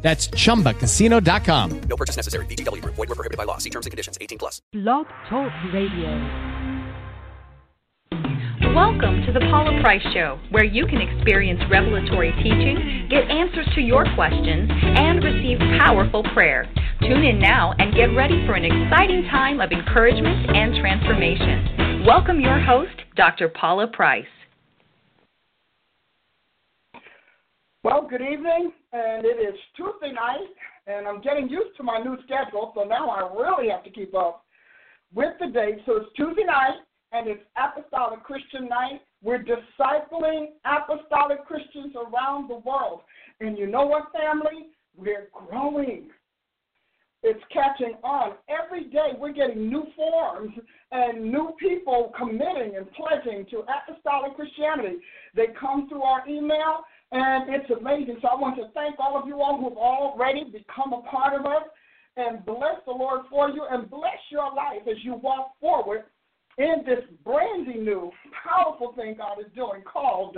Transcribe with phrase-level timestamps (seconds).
[0.00, 1.80] That's chumbacasino.com.
[1.80, 2.46] No purchase necessary.
[2.46, 2.94] VGW Group.
[2.94, 3.58] Void were prohibited by law.
[3.58, 4.16] See terms and conditions.
[4.20, 4.62] 18 plus.
[4.72, 6.58] Blog Talk Radio.
[8.74, 13.80] Welcome to the Paula Price Show, where you can experience revelatory teaching, get answers to
[13.80, 16.70] your questions, and receive powerful prayer.
[17.00, 22.04] Tune in now and get ready for an exciting time of encouragement and transformation.
[22.06, 23.48] Welcome your host, Dr.
[23.48, 24.26] Paula Price.
[27.84, 30.50] Well, good evening, and it is Tuesday night,
[30.88, 34.16] and I'm getting used to my new schedule, so now I really have to keep
[34.16, 34.44] up
[35.14, 35.78] with the date.
[35.86, 36.74] So it's Tuesday night,
[37.12, 39.02] and it's Apostolic Christian Night.
[39.22, 43.02] We're discipling apostolic Christians around the world.
[43.38, 44.70] And you know what, family?
[44.96, 46.10] We're growing.
[47.22, 48.34] It's catching on.
[48.48, 50.52] Every day we're getting new forms
[50.90, 54.96] and new people committing and pledging to apostolic Christianity.
[55.34, 58.18] They come through our email and it's amazing.
[58.20, 61.38] So I want to thank all of you all who have already become a part
[61.38, 61.62] of us
[62.16, 66.04] and bless the Lord for you and bless your life as you walk forward
[66.58, 68.10] in this brandy new,
[68.44, 70.36] powerful thing God is doing called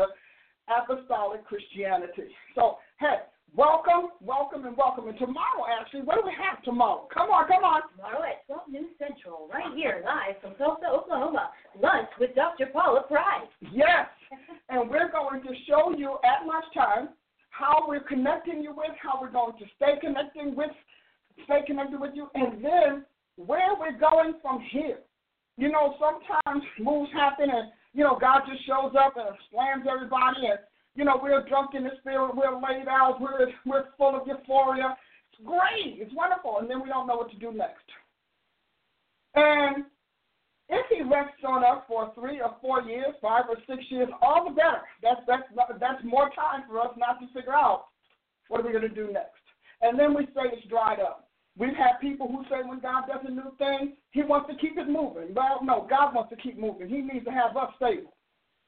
[0.68, 2.28] apostolic Christianity.
[2.54, 3.24] So, hey,
[3.56, 5.08] welcome, welcome, and welcome.
[5.08, 7.08] And tomorrow, actually, what do we have tomorrow?
[7.12, 7.82] Come on, come on.
[7.96, 11.50] Tomorrow at 12 noon Central, right here, live from Tulsa, Oklahoma.
[11.82, 12.66] Lunch with Dr.
[12.72, 13.48] Paula Price.
[13.72, 14.06] Yes,
[14.68, 17.14] and we're going to show you at lunchtime
[17.50, 20.70] how we're connecting you with, how we're going to stay connecting with,
[21.44, 23.04] stay connected with you, and then
[23.36, 24.98] where we're going from here.
[25.56, 30.46] You know, sometimes moves happen and, you know, God just shows up and slams everybody
[30.46, 30.58] and,
[30.94, 34.96] you know, we're drunk in the spirit, we're laid out, we're, we're full of euphoria.
[35.32, 37.84] It's great, it's wonderful, and then we don't know what to do next.
[39.34, 39.84] And
[40.70, 44.48] if he rests on us for three or four years, five or six years, all
[44.48, 44.82] the better.
[45.02, 45.42] That's that's
[45.80, 47.86] that's more time for us not to figure out
[48.48, 49.42] what are we going to do next.
[49.82, 51.28] And then we say it's dried up.
[51.58, 54.78] We've had people who say when God does a new thing, He wants to keep
[54.78, 55.34] it moving.
[55.34, 56.88] Well, no, God wants to keep moving.
[56.88, 58.14] He needs to have us stable.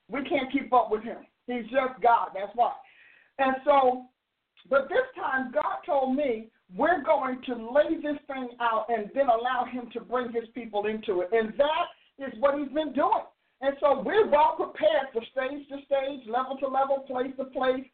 [0.09, 1.19] We can't keep up with Him.
[1.47, 2.31] He's just God.
[2.35, 2.73] That's why.
[3.39, 4.07] And so,
[4.69, 9.27] but this time God told me we're going to lay this thing out and then
[9.27, 11.29] allow him to bring his people into it.
[11.33, 13.25] And that is what he's been doing.
[13.61, 17.85] And so we're well prepared for stage to stage, level to level, place to place,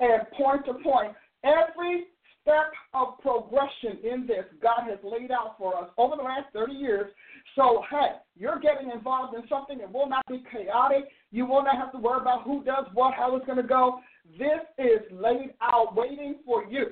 [0.00, 1.12] and point to point.
[1.42, 2.04] Every
[2.42, 6.72] step of progression in this, God has laid out for us over the last 30
[6.72, 7.10] years.
[7.56, 11.08] So, hey, you're getting involved in something that will not be chaotic.
[11.32, 13.98] You will not have to worry about who does what, how it's going to go.
[14.38, 16.86] This is laid out, waiting for you.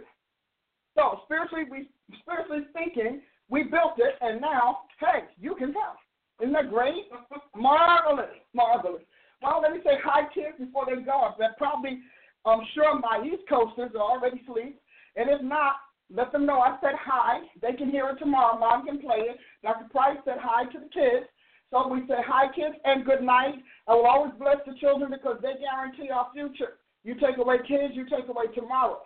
[0.96, 1.88] So, spiritually, we
[2.20, 5.96] spiritually speaking, we built it, and now, hey, you can come.
[6.40, 7.04] Isn't that great?
[7.54, 9.02] marvelous, marvelous.
[9.42, 11.30] Well, let me say hi, kids, before they go.
[11.38, 12.00] That probably,
[12.44, 14.80] I'm sure my East Coasters are already asleep,
[15.16, 15.76] and if not,
[16.10, 17.40] let them know I said hi.
[17.60, 18.58] They can hear it tomorrow.
[18.58, 19.36] Mom can play it.
[19.62, 19.88] Dr.
[19.90, 21.26] Price said hi to the kids.
[21.70, 23.54] So we say hi, kids, and good night.
[23.88, 26.78] I will always bless the children because they guarantee our future.
[27.02, 29.00] You take away kids, you take away tomorrow.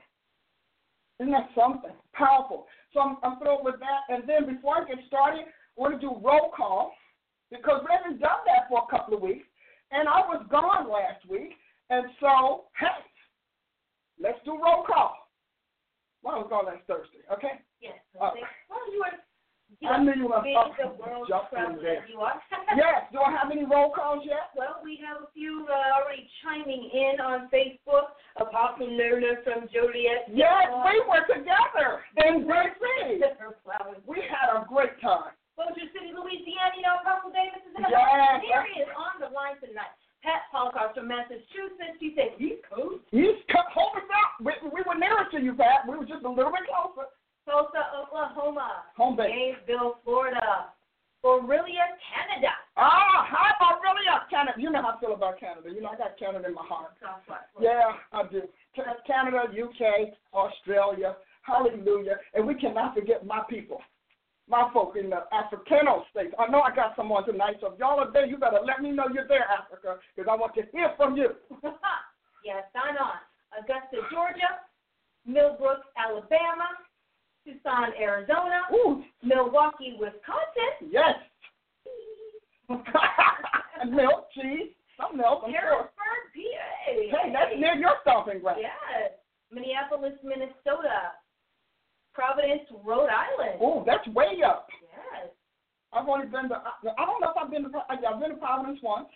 [1.21, 1.93] Isn't that something?
[2.15, 2.67] Powerful.
[2.95, 4.09] So I'm, I'm thrilled with that.
[4.09, 6.93] And then before I get started, I want to do roll call
[7.51, 9.45] because we haven't done that for a couple of weeks.
[9.93, 11.53] And I was gone last week.
[11.91, 13.05] And so, hey,
[14.19, 15.29] let's do roll call.
[16.23, 17.61] Well, I was gone last Thursday, okay?
[17.83, 17.95] Yes.
[18.15, 18.31] Uh,
[18.69, 19.19] well, you were.
[19.81, 22.05] You I knew you were big the world jump in there.
[22.05, 22.37] you are.
[22.77, 23.09] yes.
[23.17, 24.53] Do I have any roll calls yet?
[24.53, 28.13] Well, we have a few uh, already chiming in on Facebook.
[28.37, 30.29] Apostle Lerner from Joliet.
[30.37, 33.25] Yes, uh, we were together in Great City.
[34.05, 35.33] We had a great time.
[35.57, 36.77] Bossier City, Louisiana.
[36.77, 38.45] You know, Apostle Davis is in the Yes.
[38.45, 39.97] Here he is on the line tonight.
[40.21, 41.97] Pat Polkar from Massachusetts.
[41.97, 43.01] She said, East Coast.
[43.17, 44.45] East Coast, hold us up.
[44.45, 45.89] We, we were nearer to you, Pat.
[45.89, 47.09] We were just a little bit closer.
[47.51, 48.87] Tulsa, Oklahoma.
[48.97, 49.27] Home base.
[49.35, 50.71] Gainesville, Florida.
[51.27, 52.55] Orillia, Canada.
[52.79, 54.57] Ah, how about really Canada?
[54.57, 55.69] You know how I feel about Canada.
[55.69, 56.95] You know I got Canada in my heart.
[57.61, 58.43] Yeah, I do.
[59.07, 61.17] Canada, UK, Australia.
[61.43, 62.17] Hallelujah.
[62.33, 63.83] And we cannot forget my people.
[64.49, 66.33] My folk in the Africano states.
[66.39, 68.91] I know I got someone tonight, so if y'all are there, you better let me
[68.91, 71.37] know you're there, Africa, because I want to hear from you.
[72.45, 73.21] yes, sign on.
[73.59, 74.63] Augusta, Georgia.
[75.27, 76.81] Millbrook, Alabama.
[77.45, 81.15] Tucson, Arizona, Ooh, Milwaukee, Wisconsin, yes.
[83.89, 85.91] milk, cheese, some milk, I'm sure.
[85.91, 86.69] Harrisburg, PA.
[86.87, 88.61] Hey, that's near your stomping ground.
[88.63, 89.13] Yes.
[89.51, 91.19] Minneapolis, Minnesota,
[92.15, 93.59] Providence, Rhode Island.
[93.63, 94.69] Ooh, that's way up.
[94.83, 95.33] Yes.
[95.93, 98.79] I've only been to, I don't know if I've been to, I've been to Providence
[98.83, 99.09] once,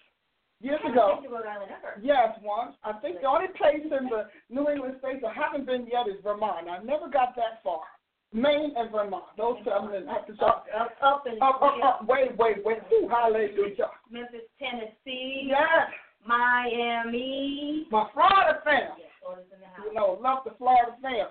[0.60, 1.14] years I ago.
[1.14, 2.00] haven't been to Rhode Island ever.
[2.02, 2.74] Yes, once.
[2.82, 6.18] I think the only place in the New England states I haven't been yet is
[6.24, 6.66] Vermont.
[6.66, 7.86] I never got that far.
[8.34, 9.24] Maine and Vermont.
[9.38, 12.78] Those seven and up to Up, up, up in Up, up, up, wait, wait, wait.
[12.92, 13.88] Ooh, hallelujah.
[14.10, 15.88] Memphis, Tennessee, Yes,
[16.26, 17.86] Miami.
[17.90, 18.98] my Florida fam.
[18.98, 19.86] Yes, Florida's in the house.
[19.86, 21.30] You know, love the Florida fam.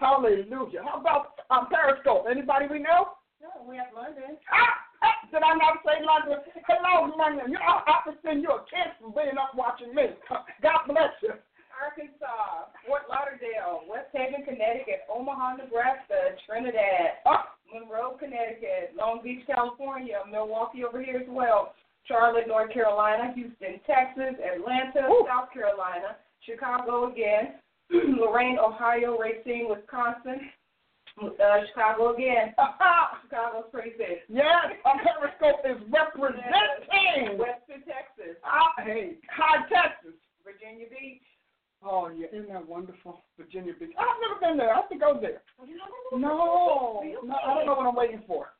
[0.00, 0.80] Hallelujah.
[0.82, 2.24] How about um, Periscope?
[2.30, 3.20] Anybody we know?
[3.42, 4.36] No, we have London.
[4.52, 6.40] Ah, ah, did I not say London?
[6.68, 7.52] Hello, London.
[7.52, 10.16] You know, I have to send you a kiss for being up watching me.
[10.62, 11.36] God bless you.
[11.80, 20.20] Arkansas, Fort Lauderdale, West Haven, Connecticut, Omaha, Nebraska, Trinidad, Ah, Monroe, Connecticut, Long Beach, California,
[20.30, 21.74] Milwaukee over here as well,
[22.06, 25.24] Charlotte, North Carolina, Houston, Texas, Atlanta, Ooh.
[25.26, 27.56] South Carolina, Chicago again,
[27.90, 30.50] Lorain, Ohio, Racine, Wisconsin,
[31.22, 32.54] uh, Chicago again.
[33.24, 34.22] Chicago's pretty big.
[34.28, 37.38] yes, Periscope is representing.
[37.38, 40.14] Western Texas, Ah, hey, High Texas.
[40.44, 41.22] Virginia Beach.
[41.82, 43.24] Oh, yeah, isn't that wonderful?
[43.38, 43.96] Virginia Beach.
[43.98, 44.72] I've never been there.
[44.72, 45.40] I have to go there.
[46.12, 48.52] No, no, I don't know what I'm waiting for.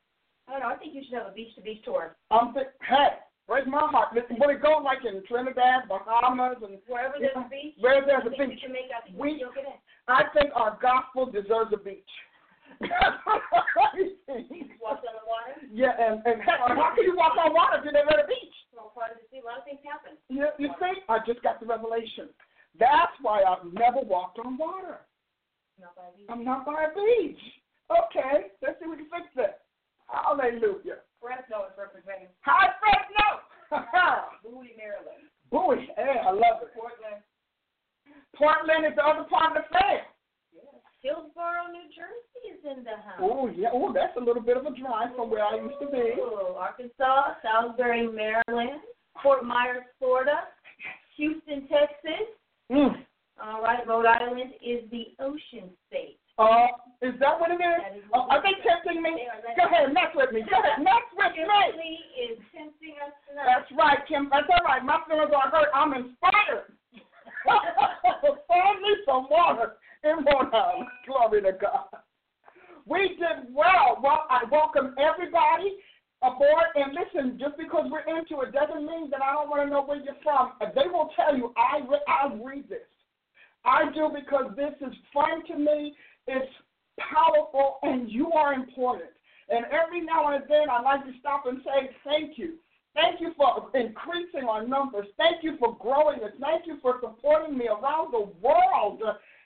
[0.47, 0.67] I don't know.
[0.73, 2.17] I think you should have a beach to beach tour.
[2.31, 4.09] I'm think, hey, where's my heart.
[4.15, 7.75] Listen, would it go like in Trinidad, Bahamas, and Wherever there's a beach.
[7.79, 8.57] Where there's a beach.
[8.57, 9.77] You can make, I We- in.
[10.07, 12.09] I think our gospel deserves a beach.
[14.81, 15.53] Walk on the water.
[15.71, 18.55] yeah, and, and how can you walk on water if you're never at a beach?
[18.73, 19.41] Well, part of the sea.
[19.43, 20.17] A lot of things happen.
[20.29, 22.29] You, you see, I just got the revelation.
[22.79, 25.01] That's why I've never walked on water.
[25.79, 26.27] Not by a beach.
[26.29, 27.41] I'm not by a beach.
[27.91, 29.67] Okay, let's see if we can fix that.
[30.07, 31.03] Hallelujah.
[31.19, 33.27] Fresno is representing Hi, Fresno.
[34.43, 36.75] Bowie, Maryland, Boy, hey, I love it.
[36.75, 37.23] Portland,
[38.35, 40.03] Portland is the other part of the fan.
[41.01, 43.19] Hillsborough, New Jersey is in the house.
[43.19, 43.69] Oh, yeah.
[43.73, 46.19] Oh, that's a little bit of a drive from where I used to be.
[46.21, 48.81] Ooh, Arkansas, Salisbury, Maryland,
[49.23, 50.45] Fort Myers, Florida,
[51.17, 52.29] Houston, Texas.
[52.71, 53.03] Mm.
[53.43, 56.17] All right, Rhode Island is the ocean state.
[56.39, 56.67] Uh,
[57.01, 57.77] is that what it is?
[57.83, 59.27] That is Uh, what are they tempting me?
[59.43, 60.41] They Go ahead, mess with me.
[60.47, 61.99] Go ahead, mess with me.
[62.15, 63.45] Is tempting us tonight.
[63.45, 64.29] That's right, Kim.
[64.31, 64.83] That's all right.
[64.83, 65.67] My feelings are hurt.
[65.75, 66.71] I'm inspired.
[68.47, 70.87] Find me some water in Rhode Island.
[71.05, 71.91] Glory to God.
[72.85, 73.99] We did well.
[74.01, 75.75] Well, I welcome everybody
[76.21, 76.69] aboard.
[76.75, 79.83] And listen, just because we're into it doesn't mean that I don't want to know
[79.83, 80.53] where you're from.
[80.73, 82.87] They will tell you I re- I read this.
[84.09, 85.95] Because this is fun to me.
[86.27, 86.51] It's
[86.99, 89.11] powerful, and you are important.
[89.49, 92.55] And every now and then, I like to stop and say thank you.
[92.93, 95.07] Thank you for increasing our numbers.
[95.17, 96.31] Thank you for growing us.
[96.41, 99.01] Thank you for supporting me around the world.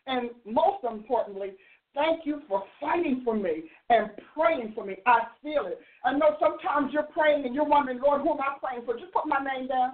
[0.08, 1.54] And most importantly,
[1.94, 4.98] thank you for fighting for me and praying for me.
[5.06, 5.80] I feel it.
[6.04, 8.98] I know sometimes you're praying and you're wondering, Lord, who am I praying for?
[9.00, 9.92] Just put my name down.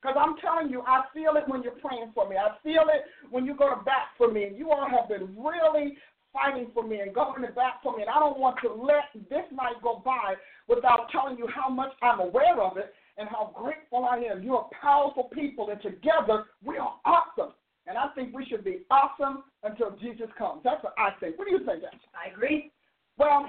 [0.00, 2.36] Because I'm telling you, I feel it when you're praying for me.
[2.36, 4.44] I feel it when you go to bat for me.
[4.44, 5.96] And you all have been really
[6.30, 8.02] fighting for me and going to bat for me.
[8.02, 10.34] And I don't want to let this night go by
[10.68, 14.42] without telling you how much I'm aware of it and how grateful I am.
[14.42, 17.54] You are powerful people, and together we are awesome.
[17.86, 20.62] And I think we should be awesome until Jesus comes.
[20.64, 21.38] That's what I think.
[21.38, 22.00] What do you think, Ashley?
[22.12, 22.72] I agree.
[23.16, 23.46] Well,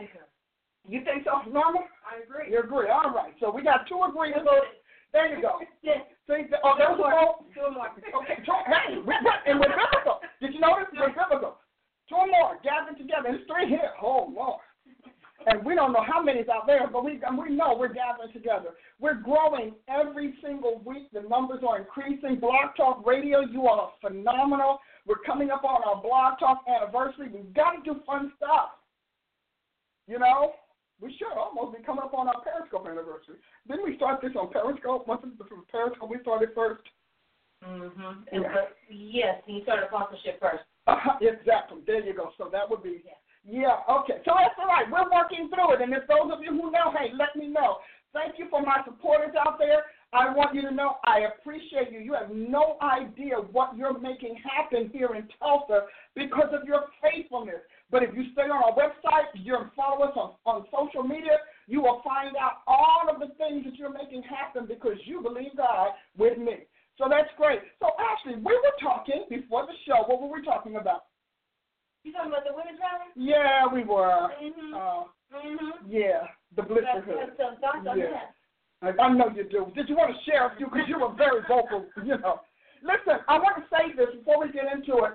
[0.87, 1.79] you think so, Norma?
[2.05, 2.51] I agree.
[2.51, 2.89] You agree.
[2.89, 3.33] All right.
[3.39, 4.43] So we got two agreements.
[5.15, 5.59] There you go.
[6.27, 7.39] See, the, oh, there was.
[7.55, 7.87] Two more.
[7.87, 10.19] Okay, two, hey, we're, we're- and we're biblical.
[10.41, 10.91] Did you notice?
[10.91, 11.55] We're biblical.
[12.09, 13.31] Two more gathered together.
[13.31, 13.95] There's three here.
[14.03, 14.59] Oh, Lord.
[15.47, 18.69] And we don't know how many's out there, but we we know we're gathering together.
[18.99, 21.11] We're growing every single week.
[21.13, 22.39] The numbers are increasing.
[22.39, 24.79] Blog Talk Radio, you are phenomenal.
[25.05, 27.29] We're coming up on our Blog Talk anniversary.
[27.31, 28.69] We've got to do fun stuff.
[30.07, 30.53] You know,
[31.01, 33.37] we should almost be coming up on our Periscope anniversary.
[33.67, 35.07] Didn't we start this on Periscope?
[35.07, 36.83] Wasn't it from Periscope we started first?
[37.63, 38.29] Mm-hmm.
[38.89, 40.63] Yes, you started apostleship first.
[40.87, 41.79] Uh, exactly.
[41.85, 42.31] There you go.
[42.37, 43.03] So that would be.
[43.47, 44.21] Yeah, okay.
[44.25, 44.85] So that's all right.
[44.89, 45.81] We're working through it.
[45.81, 47.77] And if those of you who know, hey, let me know.
[48.13, 49.83] Thank you for my supporters out there.
[50.13, 51.99] I want you to know I appreciate you.
[51.99, 57.59] You have no idea what you're making happen here in Tulsa because of your faithfulness.
[57.91, 61.37] But if you stay on our website, you follow us on, on social media,
[61.67, 65.55] you will find out all of the things that you're making happen because you believe
[65.57, 66.65] God with me.
[66.97, 67.59] So that's great.
[67.79, 70.03] So Ashley, we were talking before the show.
[70.07, 71.05] What were we talking about?
[72.03, 73.09] You talking about the women's rally?
[73.15, 74.29] Yeah, we were.
[74.41, 74.73] Mhm.
[74.73, 75.71] Uh, Mhm.
[75.87, 77.17] yeah, the blisterhood.
[77.17, 78.29] that's some thoughts on Yeah.
[78.81, 79.71] I, I know you do.
[79.75, 80.67] Did you want to share a few?
[80.67, 82.41] Because you were very vocal, you know.
[82.83, 85.13] Listen, I want to say this before we get into it.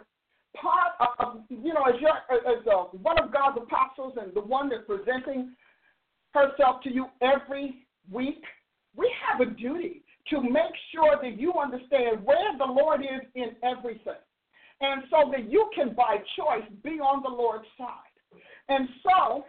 [0.56, 4.40] Part of, of you know, as, your, as uh, one of God's apostles and the
[4.40, 5.54] one that's presenting
[6.82, 8.42] to you every week,
[8.96, 13.50] we have a duty to make sure that you understand where the Lord is in
[13.62, 14.20] everything.
[14.80, 18.40] And so that you can, by choice, be on the Lord's side.
[18.68, 19.44] And so,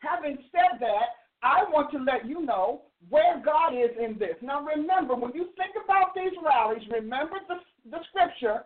[0.00, 1.06] having said that,
[1.42, 4.36] I want to let you know where God is in this.
[4.42, 7.54] Now, remember, when you think about these rallies, remember the,
[7.90, 8.64] the scripture.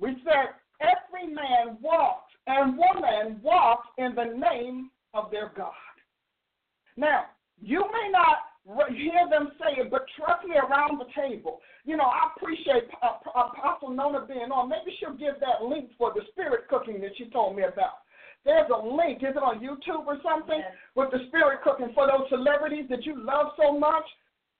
[0.00, 4.91] We said, every man walks and woman walks in the name of
[5.32, 5.72] their God.
[6.96, 7.24] Now,
[7.60, 8.52] you may not
[8.94, 11.60] hear them say it, but trust me around the table.
[11.84, 14.68] You know, I appreciate Apostle Nona being on.
[14.68, 18.06] Maybe she'll give that link for the spirit cooking that she told me about.
[18.44, 20.74] There's a link, is it on YouTube or something, Yes.
[20.94, 24.04] with the spirit cooking for those celebrities that you love so much?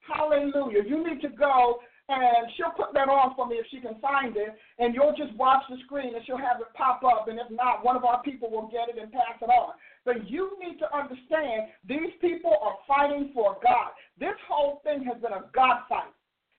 [0.07, 0.83] Hallelujah.
[0.83, 4.37] You need to go and she'll put that on for me if she can find
[4.37, 7.49] it, and you'll just watch the screen and she'll have it pop up, and if
[7.51, 9.75] not, one of our people will get it and pass it on.
[10.05, 13.91] But you need to understand these people are fighting for God.
[14.19, 16.13] This whole thing has been a God fight.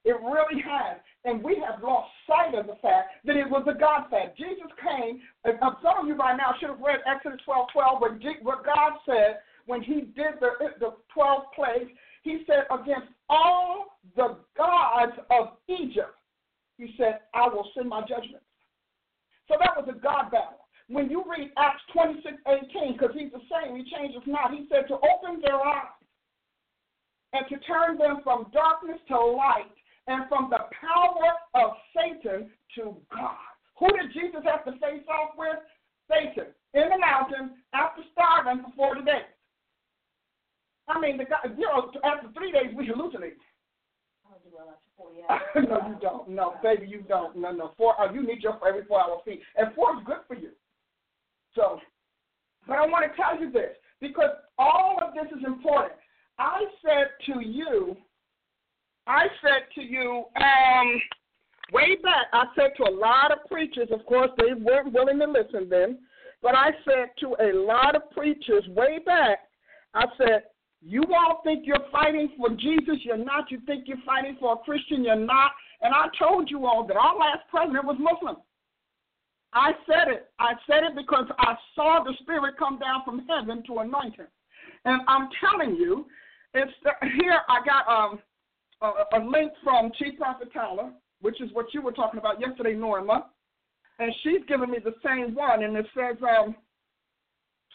[0.06, 0.98] It really has.
[1.26, 4.36] And we have lost sight of the fact that it was a God fight.
[4.36, 8.20] Jesus came, and some of you by now should have read Exodus 12 12, where,
[8.42, 11.92] where God said, when he did the, the 12 plagues,
[12.24, 16.16] he said, against all the gods of Egypt,
[16.78, 18.44] he said, I will send my judgment.
[19.48, 20.68] So that was a God battle.
[20.90, 24.88] When you read Acts 26 18, because he's the same, he changes not, he said
[24.90, 25.96] to open their eyes
[27.32, 29.72] and to turn them from darkness to light
[30.08, 33.38] and from the power of Satan to God.
[33.80, 35.58] Who did Jesus have to face off with?
[36.10, 39.32] Satan in the mountain after starving for 40 days.
[40.88, 43.40] I mean, the guy, you know, after three days we hallucinate.
[44.26, 45.68] I don't do well after 40 hours.
[45.70, 46.30] no, you don't.
[46.30, 47.38] No, baby, you don't.
[47.38, 47.72] No, no.
[47.78, 48.00] Four.
[48.00, 50.50] Uh, you need your every four-hour feed, and four is good for you.
[51.56, 51.80] So,
[52.68, 55.94] but I want to tell you this because all of this is important.
[56.38, 57.96] I said to you,
[59.08, 61.02] I said to you, um,
[61.72, 65.28] way back, I said to a lot of preachers, of course, they weren't willing to
[65.28, 66.00] listen then,
[66.44, 69.40] but I said to a lot of preachers way back,
[69.94, 70.44] I said,
[70.82, 72.50] you all think you're fighting for
[73.44, 73.52] Not.
[73.52, 75.52] You think you're fighting for a Christian, you're not.
[75.82, 78.38] And I told you all that our last president was Muslim.
[79.54, 80.32] I said it.
[80.40, 84.28] I said it because I saw the Spirit come down from heaven to anoint him.
[84.86, 86.08] And I'm telling you,
[86.54, 86.72] it's
[87.20, 87.40] here.
[87.50, 88.20] I got um,
[88.82, 92.74] a, a link from Chief Prophet Tyler, which is what you were talking about yesterday,
[92.74, 93.28] Norma,
[94.00, 96.56] and she's given me the same one, and it says um,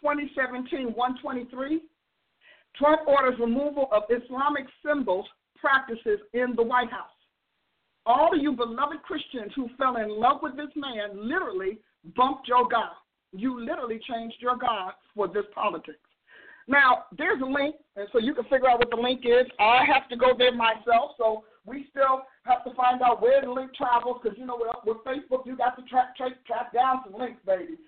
[0.00, 1.80] 2017 123.
[2.76, 5.26] Trump orders removal of Islamic symbols
[5.60, 7.06] practices in the White House.
[8.06, 11.78] All of you beloved Christians who fell in love with this man literally
[12.16, 12.92] bumped your God.
[13.32, 15.98] You literally changed your God for this politics.
[16.66, 19.46] Now, there's a link, and so you can figure out what the link is.
[19.58, 23.50] I have to go there myself, so we still have to find out where the
[23.50, 27.02] link travels because, you know, with, with Facebook, you got to track, track, track down
[27.04, 27.78] some links, baby.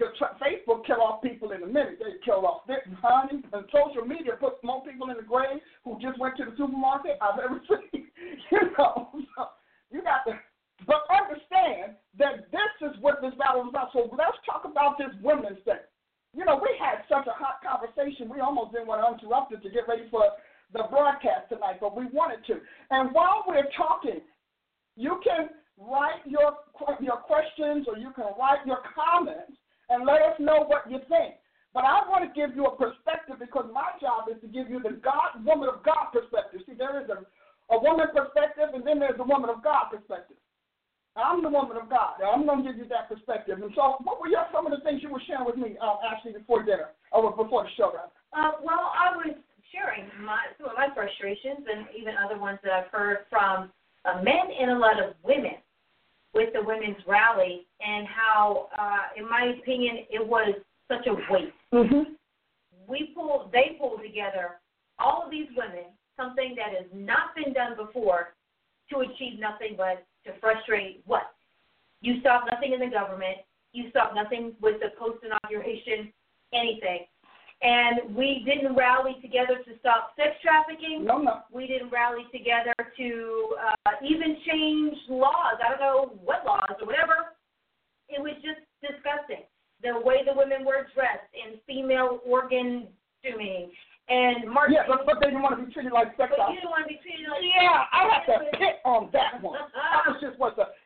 [0.00, 1.98] Facebook kill off people in a minute.
[2.00, 3.42] They kill off this, honey.
[3.52, 7.18] And social media puts more people in the grave who just went to the supermarket
[7.20, 8.08] I've ever seen.
[8.50, 9.48] you know, so
[9.90, 10.38] you got to.
[10.86, 13.92] But understand that this is what this battle is about.
[13.92, 15.78] So let's talk about this women's thing.
[16.34, 18.26] You know, we had such a hot conversation.
[18.26, 20.24] We almost didn't want to interrupt it to get ready for
[20.72, 22.58] the broadcast tonight, but we wanted to.
[22.90, 24.24] And while we're talking,
[24.96, 26.56] you can write your
[27.00, 29.52] your questions or you can write your comments
[29.92, 31.36] and let us know what you think.
[31.76, 34.80] But I want to give you a perspective because my job is to give you
[34.80, 36.64] the God, woman of God perspective.
[36.64, 37.24] See, there is a,
[37.72, 40.36] a woman perspective and then there's a woman of God perspective.
[41.16, 42.20] I'm the woman of God.
[42.24, 43.60] I'm going to give you that perspective.
[43.60, 46.00] And so, what were your, some of the things you were sharing with me, um,
[46.00, 48.16] Ashley, before dinner, or before the show, rather?
[48.32, 49.36] Uh, well, I was
[49.76, 53.68] sharing my, some of my frustrations and even other ones that I've heard from
[54.08, 55.60] uh, men and a lot of women
[56.34, 60.54] with the women's rally and how, uh, in my opinion, it was
[60.88, 61.52] such a waste.
[61.72, 62.12] Mm-hmm.
[62.88, 64.60] We pulled, they pulled together,
[64.98, 65.84] all of these women,
[66.16, 68.34] something that has not been done before
[68.90, 71.32] to achieve nothing but to frustrate what?
[72.00, 73.38] You stop nothing in the government.
[73.72, 76.12] You stop nothing with the post inauguration,
[76.52, 77.06] anything.
[77.62, 81.04] And we didn't rally together to stop sex trafficking.
[81.04, 81.42] No, no.
[81.52, 85.62] We didn't rally together to uh, even change laws.
[85.64, 87.38] I don't know what laws or whatever.
[88.08, 89.46] it was just disgusting.
[89.82, 92.88] The way the women were dressed in female organ
[93.22, 93.70] doing
[94.08, 94.74] and marching.
[94.74, 96.84] Yeah, but, but they didn't want to be treated like sex But you didn't want
[96.84, 99.60] to be treated like Yeah, I have to hit on that one.
[99.70, 100.81] That was just a hit.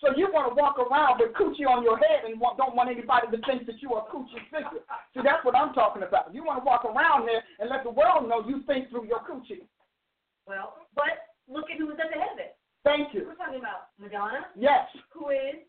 [0.00, 2.88] So you want to walk around with coochie on your head and want, don't want
[2.88, 4.80] anybody to think that you are a coochie figure.
[5.12, 6.32] See, that's what I'm talking about.
[6.32, 9.20] You want to walk around there and let the world know you think through your
[9.28, 9.68] coochie.
[10.48, 12.56] Well, but look at who was at the head of it.
[12.80, 13.28] Thank you.
[13.28, 14.88] We're talking about Madonna, Yes.
[15.12, 15.60] who is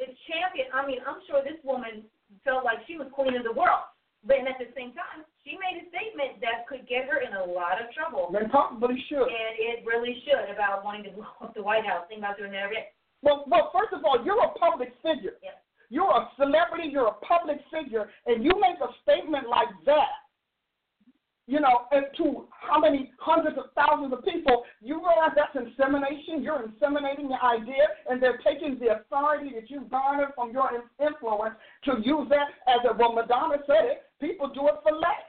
[0.00, 0.72] the champion.
[0.72, 2.08] I mean, I'm sure this woman
[2.48, 3.84] felt like she was queen of the world.
[4.24, 7.44] But at the same time, she made a statement that could get her in a
[7.44, 8.32] lot of trouble.
[8.32, 9.28] Then probably should.
[9.28, 12.50] And it really should about wanting to blow up the White House, thinking about doing
[12.56, 12.88] that every day.
[13.22, 15.34] Well, well, first of all, you're a public figure.
[15.42, 15.58] Yeah.
[15.90, 16.88] You're a celebrity.
[16.90, 20.28] You're a public figure, and you make a statement like that.
[21.46, 26.42] You know, to how many hundreds of thousands of people, you realize that's insemination.
[26.42, 30.68] You're inseminating the idea, and they're taking the authority that you garnered from your
[31.00, 33.14] influence to use that as a well.
[33.14, 34.02] Madonna said it.
[34.20, 35.27] People do it for less.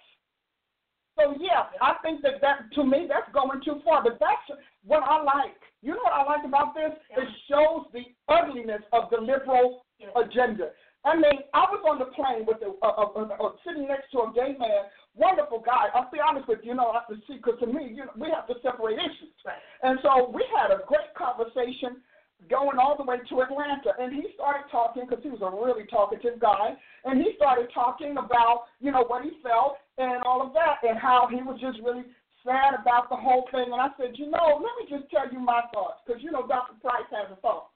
[1.19, 4.01] So yeah, I think that that to me that's going too far.
[4.03, 5.59] But that's what I like.
[5.81, 6.91] You know what I like about this?
[7.17, 9.83] It shows the ugliness of the liberal
[10.15, 10.71] agenda.
[11.05, 14.27] I mean, I was on the plane with a, a, a, a, sitting next to
[14.27, 15.87] a gay man, wonderful guy.
[15.95, 18.03] I'll be honest with you, you know, I have to see because to me, you
[18.03, 19.31] know, we have to separate issues.
[19.47, 19.55] Right.
[19.83, 22.03] And so we had a great conversation
[22.47, 23.91] going all the way to Atlanta.
[23.99, 26.77] And he started talking because he was a really talkative guy.
[27.03, 30.97] And he started talking about, you know, what he felt and all of that and
[30.97, 32.05] how he was just really
[32.45, 33.67] sad about the whole thing.
[33.71, 36.47] And I said, you know, let me just tell you my thoughts because, you know,
[36.47, 36.79] Dr.
[36.81, 37.67] Price has a thought.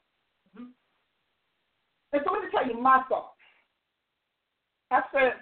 [0.55, 3.33] And so let me tell you my thought.
[4.91, 5.33] I said,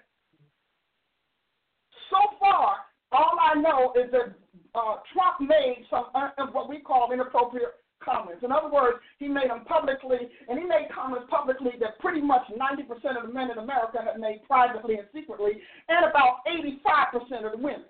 [2.09, 2.77] so far,
[3.11, 4.33] all I know is that
[4.73, 8.43] uh, Trump made some uh, what we call inappropriate comments.
[8.43, 12.43] In other words, he made them publicly, and he made comments publicly that pretty much
[12.49, 17.51] 90% of the men in America have made privately and secretly, and about 85% of
[17.53, 17.89] the women.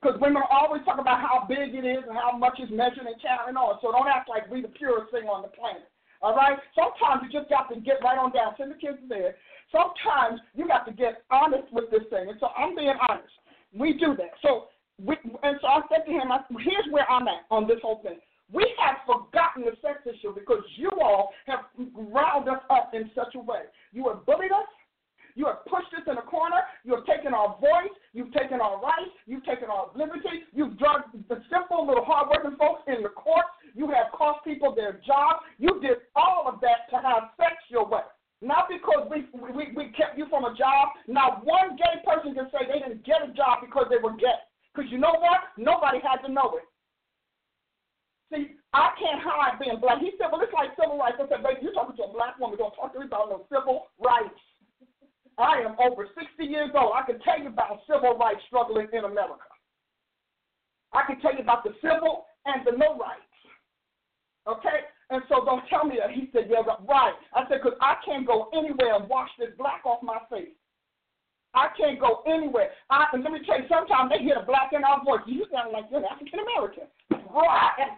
[0.00, 3.16] Because women always talk about how big it is and how much is measured and
[3.20, 3.78] counted and all.
[3.80, 5.88] So don't act like we the purest thing on the planet.
[6.22, 6.58] All right?
[6.74, 8.52] Sometimes you just got to get right on down.
[8.56, 9.36] Send the kids there.
[9.72, 12.28] Sometimes you got to get honest with this thing.
[12.28, 13.32] And so I'm being honest.
[13.72, 14.36] We do that.
[14.42, 14.68] So
[14.98, 18.00] we, and so I said to him, I, here's where I'm at on this whole
[18.02, 18.18] thing.
[18.52, 21.60] We have forgotten the sex issue because you all have
[21.94, 23.62] riled us up in such a way.
[23.92, 24.66] You have bullied us.
[25.36, 26.58] You have pushed us in a corner.
[26.84, 27.94] You have taken our voice.
[28.12, 29.14] You've taken our rights.
[29.26, 30.42] You've taken our liberty.
[30.52, 33.48] You've drugged the simple little hardworking folks in the courts.
[33.74, 35.46] You have cost people their jobs.
[35.58, 38.02] You did all of that to have sex your way.
[38.42, 40.88] Not because we, we, we kept you from a job.
[41.06, 44.40] Not one gay person can say they didn't get a job because they were gay.
[44.74, 45.52] Because you know what?
[45.58, 46.64] Nobody had to know it.
[48.30, 49.98] See, I can't hide being black.
[49.98, 51.18] He said, well, it's like civil rights.
[51.18, 52.58] I said, baby, you're talking to a black woman.
[52.58, 54.38] Don't talk to me about no civil rights.
[55.38, 56.94] I am over 60 years old.
[56.94, 59.50] I can tell you about civil rights struggling in America.
[60.92, 63.26] I can tell you about the civil and the no rights.
[64.46, 64.86] Okay?
[65.10, 66.14] And so don't tell me that.
[66.14, 67.14] He said, yeah, right.
[67.34, 70.54] I said, because I can't go anywhere and wash this black off my face.
[71.54, 72.70] I can't go anywhere.
[72.90, 75.26] I, and let me tell you, sometimes they hear the black in our voice.
[75.26, 76.86] You sound like you're African American.
[77.10, 77.74] Right.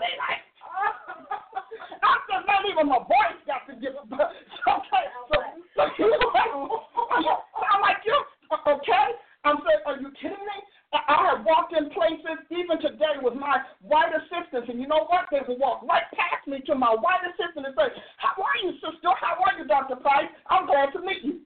[0.00, 0.44] they like,
[2.04, 3.96] I said, not even my voice got to give.
[4.12, 4.28] But
[4.60, 5.40] sometimes, so,
[5.72, 8.18] so you sound like you.
[8.52, 9.06] Okay?
[9.44, 10.58] I'm saying, are you kidding me?
[10.92, 15.28] I have walked in places, even today, with my white assistants, and you know what?
[15.30, 18.72] They will walk right past me to my white assistant and say, How are you,
[18.80, 19.12] sister?
[19.20, 19.96] How are you, Dr.
[19.96, 20.32] Price?
[20.48, 21.44] I'm glad to meet you.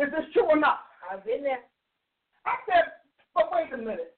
[0.00, 0.88] Is this true or not?
[1.04, 1.60] I've been there.
[2.48, 2.88] I said,
[3.34, 4.16] But wait a minute.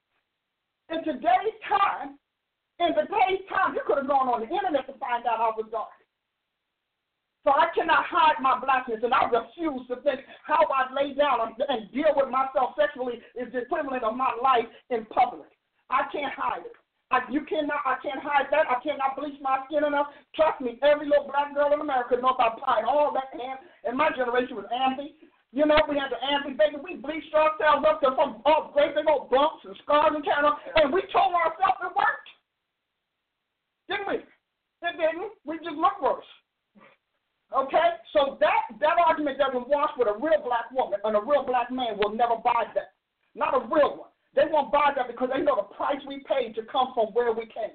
[0.95, 2.23] In today's time,
[2.79, 5.67] in today's time, you could have gone on the internet to find out I was
[5.73, 5.96] dark.
[7.47, 11.55] So I cannot hide my blackness, and I refuse to think how I lay down
[11.71, 15.47] and deal with myself sexually is the equivalent of my life in public.
[15.87, 16.75] I can't hide it.
[17.15, 17.87] I, you cannot.
[17.87, 18.67] I can't hide that.
[18.67, 20.11] I cannot bleach my skin enough.
[20.35, 23.63] Trust me, every little black girl in America knows I applied all that hand.
[23.87, 25.15] And my generation was Ambi.
[25.55, 26.83] You know, we had the Ambi baby.
[26.83, 30.51] We bleached ourselves up to some oh, great big old bumps and scars and kind
[30.51, 32.31] and we told ourselves it worked.
[33.87, 34.19] Didn't we?
[34.83, 35.31] It didn't.
[35.47, 36.27] We just look worse.
[37.55, 37.89] Okay?
[38.13, 41.71] So that, that argument doesn't wash with a real black woman, and a real black
[41.71, 42.97] man will never buy that.
[43.35, 44.13] Not a real one.
[44.35, 47.33] They won't buy that because they know the price we paid to come from where
[47.33, 47.73] we came.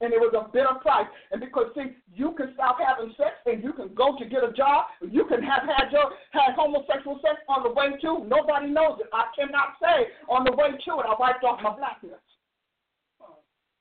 [0.00, 1.06] And it was a bitter price.
[1.30, 4.50] And because, see, you can stop having sex and you can go to get a
[4.50, 4.86] job.
[4.98, 8.26] You can have had your had homosexual sex on the way to.
[8.26, 9.06] Nobody knows it.
[9.12, 12.18] I cannot say on the way to it I wiped off my blackness.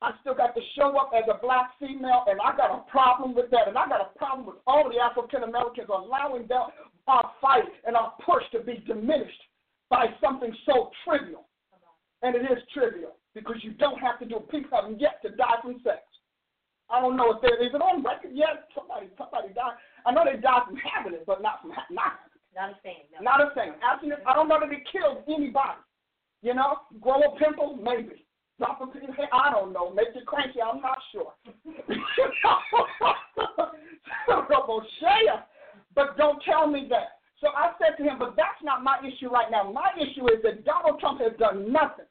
[0.01, 3.35] I still got to show up as a black female, and I got a problem
[3.35, 3.67] with that.
[3.67, 6.65] And I got a problem with all the African Americans allowing their,
[7.07, 9.41] our uh, fight and our push to be diminished
[9.89, 11.45] by something so trivial.
[12.23, 14.49] And it is trivial because you don't have to do it.
[14.49, 16.01] People have yet to die from sex.
[16.89, 18.67] I don't know if there is it on record yet.
[18.75, 19.77] Somebody, somebody died.
[20.05, 22.19] I know they died from having it, but not from ha- not.
[22.55, 23.07] Not a thing.
[23.13, 23.21] No.
[23.23, 23.71] Not a thing.
[23.79, 24.25] Absolutely.
[24.25, 25.79] I don't know that it killed anybody.
[26.41, 28.25] You know, grow a pimple, maybe.
[29.31, 29.93] I don't know.
[29.93, 31.33] Make you cranky, I'm not sure.
[35.95, 37.19] but don't tell me that.
[37.39, 39.71] So I said to him, but that's not my issue right now.
[39.71, 42.05] My issue is that Donald Trump has done nothing.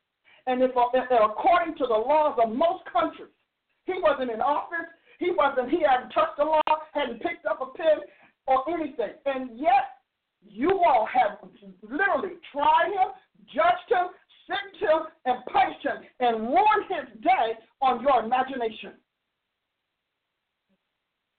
[0.46, 3.30] And if, uh, if according to the laws of most countries,
[3.84, 6.60] he wasn't in office, he wasn't, he hadn't touched the law,
[6.92, 8.02] hadn't picked up a pen
[8.46, 9.14] or anything.
[9.26, 10.00] And yet,
[10.42, 11.38] you all have
[11.82, 13.12] literally tried him,
[13.54, 14.08] judged him,
[14.48, 18.02] sent him, and punished him, and ruined his day on
[18.70, 18.92] imagination.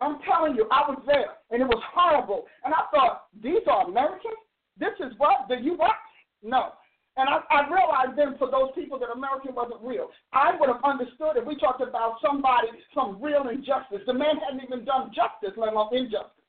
[0.02, 2.46] I'm telling you, I was there, and it was horrible.
[2.66, 4.34] And I thought, these are Americans?
[4.78, 5.46] This is what?
[5.48, 6.02] The U.S.?
[6.42, 6.74] No.
[7.18, 10.10] And I, I realized then for those people that America wasn't real.
[10.34, 14.02] I would have understood if we talked about somebody, some real injustice.
[14.08, 16.42] The man hadn't even done justice, let alone injustice.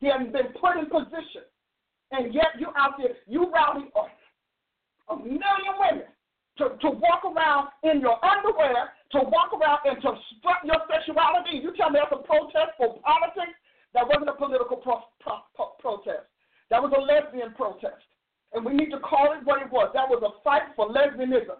[0.00, 1.48] He hadn't been put in position.
[2.10, 6.10] And yet you out there, you rally a, a million women
[6.60, 11.56] to, to walk around in your underwear, to walk around and to strut your sexuality.
[11.56, 13.56] You tell me that's a protest for politics?
[13.96, 16.28] That wasn't a political pro, pro, pro, protest.
[16.68, 18.04] That was a lesbian protest.
[18.52, 19.90] And we need to call it what it was.
[19.94, 21.58] That was a fight for lesbianism,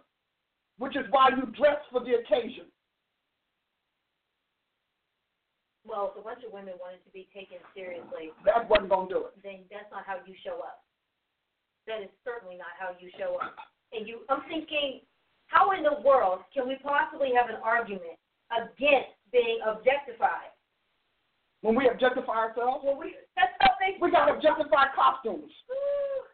[0.78, 2.68] which is why you dress for the occasion.
[5.88, 9.14] Well, if a bunch of women wanted to be taken seriously, that wasn't going to
[9.14, 9.35] do it.
[9.42, 10.85] Then that's not how you show up.
[11.88, 13.56] That is certainly not how you show up.
[13.92, 15.00] And you, I'm thinking,
[15.46, 18.14] how in the world can we possibly have an argument
[18.54, 20.54] against being objectified?
[21.62, 25.52] When we objectify ourselves, well, we that's how they we got to objectify costumes.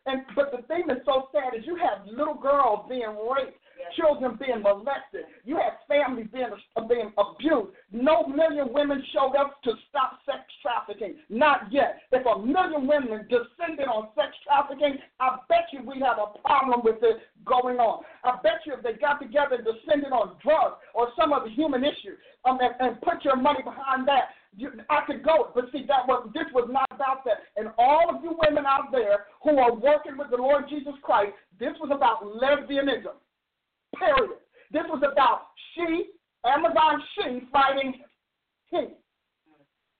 [0.06, 3.58] and but the thing that's so sad is you have little girls being raped
[3.94, 5.28] children being molested.
[5.44, 6.50] You had families being
[6.88, 7.72] being abused.
[7.92, 11.16] No million women showed up to stop sex trafficking.
[11.28, 12.00] Not yet.
[12.12, 16.80] If a million women descended on sex trafficking, I bet you we'd have a problem
[16.82, 18.04] with it going on.
[18.24, 21.84] I bet you if they got together and descended on drugs or some other human
[21.84, 25.52] issue um, and, and put your money behind that, you, I could go.
[25.54, 27.44] But see, that was this was not about that.
[27.56, 31.32] And all of you women out there who are working with the Lord Jesus Christ,
[31.60, 33.16] this was about lesbianism.
[33.98, 34.38] Period.
[34.72, 36.10] This was about she,
[36.44, 37.94] Amazon she, fighting
[38.70, 38.96] he.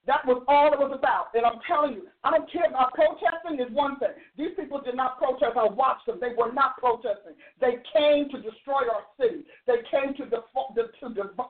[0.07, 1.35] That was all it was about.
[1.35, 4.15] And I'm telling you, I don't care about protesting is one thing.
[4.39, 5.59] These people did not protest.
[5.59, 6.19] I watched them.
[6.21, 7.35] They were not protesting.
[7.61, 9.43] They came to destroy our city.
[9.67, 11.07] They came to, the, to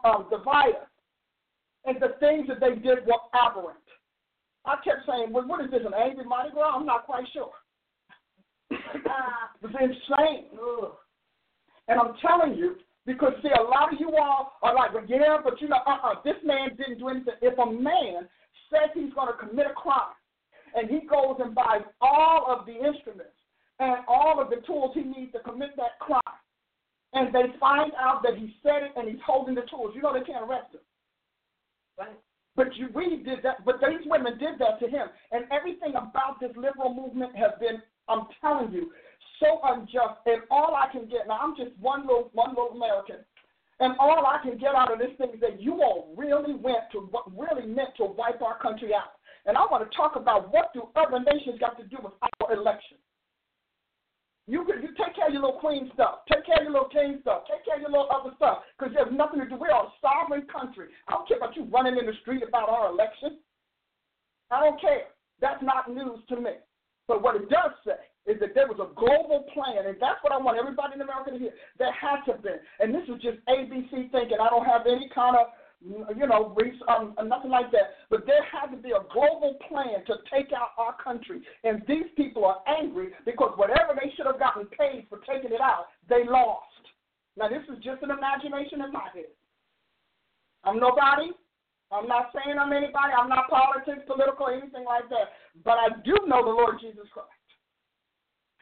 [0.09, 0.88] um, divide us.
[1.85, 3.85] And the things that they did were aberrant.
[4.64, 6.74] I kept saying, well, what is this, an angry Mardi Gras?
[6.74, 7.52] I'm not quite sure.
[8.70, 9.04] it
[9.62, 10.46] was insane.
[10.56, 10.96] Ugh.
[11.88, 15.38] And I'm telling you, because see, a lot of you all are like, well, yeah,
[15.42, 17.35] but you know, uh-uh, this man didn't do anything.
[17.40, 18.29] If a man
[18.70, 20.14] says he's going to commit a crime,
[20.75, 23.38] and he goes and buys all of the instruments
[23.79, 26.20] and all of the tools he needs to commit that crime,
[27.12, 30.12] and they find out that he said it and he's holding the tools, you know
[30.12, 30.81] they can't arrest him.
[31.99, 32.18] Right.
[32.57, 33.64] But you, we did that.
[33.64, 37.81] But these women did that to him, and everything about this liberal movement has been.
[38.09, 38.90] I'm telling you,
[39.40, 43.25] so unjust, and all I can get now, I'm just one little one little American,
[43.81, 46.90] and all I can get out of this thing is that you all really went
[46.92, 49.16] to really meant to wipe our country out.
[49.46, 52.53] And I want to talk about what do other nations got to do with our
[52.53, 52.99] election.
[54.49, 57.18] You you take care of your little queen stuff, take care of your little king
[57.22, 59.57] stuff, take care of your little other stuff, because there's nothing to do.
[59.57, 60.88] We're a sovereign country.
[61.09, 63.38] I don't care about you running in the street about our election.
[64.51, 65.11] I don't care.
[65.40, 66.53] That's not news to me.
[67.09, 70.32] But what it does say is that there was a global plan, and that's what
[70.32, 71.54] I want everybody in America to hear.
[71.78, 74.38] There had to have been, and this is just ABC thinking.
[74.42, 75.46] I don't have any kind of
[75.84, 76.56] you know,
[76.88, 78.00] um, nothing like that.
[78.10, 81.42] But there had to be a global plan to take out our country.
[81.64, 85.60] And these people are angry because whatever they should have gotten paid for taking it
[85.60, 86.64] out, they lost.
[87.36, 89.30] Now, this is just an imagination in my head.
[90.64, 91.30] I'm nobody.
[91.92, 93.12] I'm not saying I'm anybody.
[93.12, 95.36] I'm not politics, political, anything like that.
[95.62, 97.36] But I do know the Lord Jesus Christ.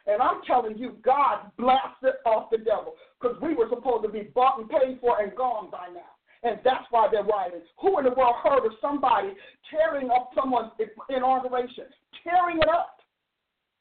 [0.06, 4.28] And I'm telling you, God blasted off the devil because we were supposed to be
[4.34, 6.12] bought and paid for and gone by now.
[6.42, 7.62] And that's why they're rioting.
[7.80, 9.32] Who in the world heard of somebody
[9.70, 10.72] tearing up someone's
[11.08, 11.84] inauguration?
[12.22, 12.98] Tearing it up.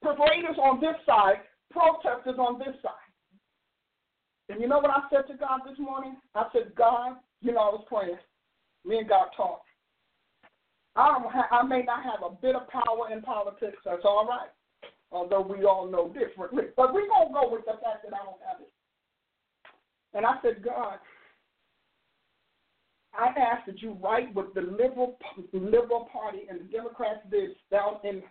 [0.01, 2.91] Paraders on this side, protesters on this side.
[4.49, 6.15] And you know what I said to God this morning?
[6.35, 8.17] I said, God, you know, I was praying.
[8.85, 9.67] Me and God talked.
[10.95, 13.77] I don't ha- I may not have a bit of power in politics.
[13.83, 14.49] That's all right.
[15.13, 18.41] Although we all know differently, but we're gonna go with the fact that I don't
[18.49, 18.71] have it.
[20.15, 20.97] And I said, God,
[23.13, 25.17] I ask that you write what the liberal
[25.53, 28.23] liberal party and the Democrats did down in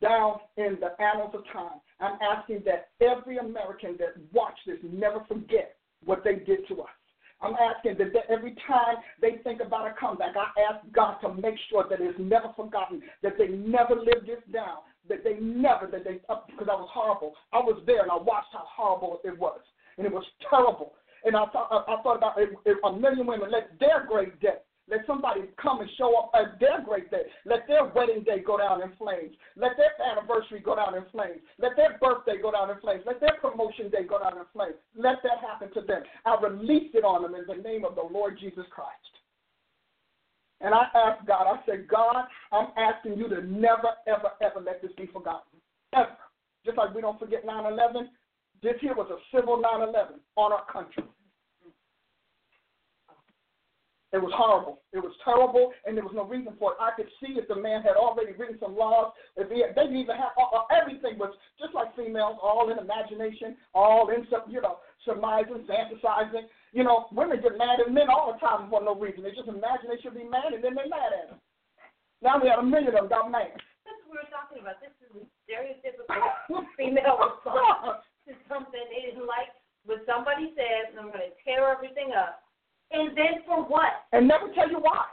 [0.00, 1.78] down in the annals of time.
[2.00, 6.88] I'm asking that every American that watch this never forget what they did to us.
[7.40, 11.56] I'm asking that every time they think about a comeback, I ask God to make
[11.70, 16.04] sure that it's never forgotten, that they never live this down, that they never, that
[16.04, 17.34] they, because I was horrible.
[17.52, 19.60] I was there and I watched how horrible it was.
[19.98, 20.94] And it was terrible.
[21.24, 24.58] And I thought, I thought about if a million women let their great day,
[24.90, 27.22] let somebody come and show up at their great day.
[27.46, 29.32] Let their wedding day go down in flames.
[29.56, 31.40] Let their anniversary go down in flames.
[31.58, 33.02] Let their birthday go down in flames.
[33.06, 34.74] Let their promotion day go down in flames.
[34.96, 36.02] Let that happen to them.
[36.26, 39.21] I release it on them in the name of the Lord Jesus Christ.
[40.62, 44.80] And I asked God, I said, God, I'm asking you to never, ever, ever let
[44.80, 45.58] this be forgotten.
[45.94, 46.16] Ever.
[46.64, 48.08] Just like we don't forget 9 11,
[48.62, 51.02] this here was a civil 9 11 on our country.
[54.12, 54.84] It was horrible.
[54.92, 56.84] It was terrible, and there was no reason for it.
[56.84, 59.16] I could see if the man had already written some laws.
[59.40, 62.68] If he had, they didn't even have uh, uh, everything was just like females, all
[62.68, 66.44] in imagination, all in some, you know, surmising, fantasizing.
[66.76, 69.24] You know, women get mad at men all the time for no reason.
[69.24, 71.40] They just imagine they should be mad, and then they're mad at them.
[72.20, 73.56] Now we have a million of them got mad.
[73.88, 74.76] That's what we were talking about.
[74.84, 79.56] This is a stereotypical female response to something they didn't like
[79.88, 82.44] what somebody said, and I'm going to tear everything up.
[82.92, 84.06] And then for what?
[84.12, 85.04] And never tell you why.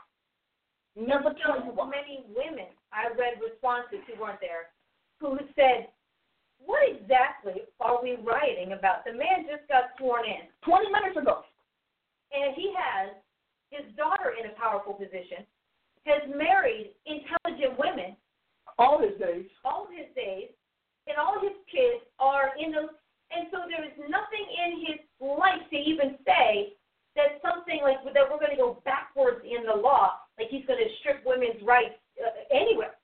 [0.96, 1.90] Never tell you why.
[1.90, 4.76] many women I read responses who weren't there
[5.20, 5.92] who said,
[6.60, 9.06] What exactly are we writing about?
[9.06, 10.48] The man just got sworn in.
[10.64, 11.44] 20 minutes ago.
[12.32, 13.16] And he has
[13.70, 15.46] his daughter in a powerful position,
[16.06, 18.16] has married intelligent women
[18.78, 19.46] All his days.
[19.64, 20.50] all his days,
[21.08, 22.96] and all his kids are in those.
[23.30, 26.74] And so there is nothing in his life to even say
[27.20, 30.80] that something like that we're going to go backwards in the law, like he's going
[30.80, 32.96] to strip women's rights uh, anywhere.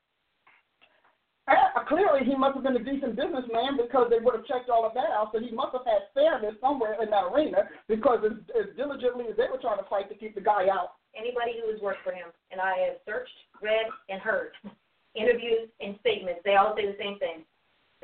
[1.46, 4.82] Uh, clearly, he must have been a decent businessman because they would have checked all
[4.82, 5.30] of that out.
[5.30, 9.38] So he must have had fairness somewhere in that arena because as, as diligently as
[9.38, 10.98] they were trying to fight to keep the guy out.
[11.14, 14.58] Anybody who has worked for him, and I have searched, read, and heard
[15.16, 17.46] interviews and statements, they all say the same thing.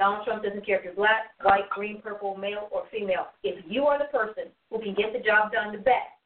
[0.01, 3.27] Donald Trump doesn't care if you're black, white, green, purple, male, or female.
[3.43, 6.17] If you are the person who can get the job done the best,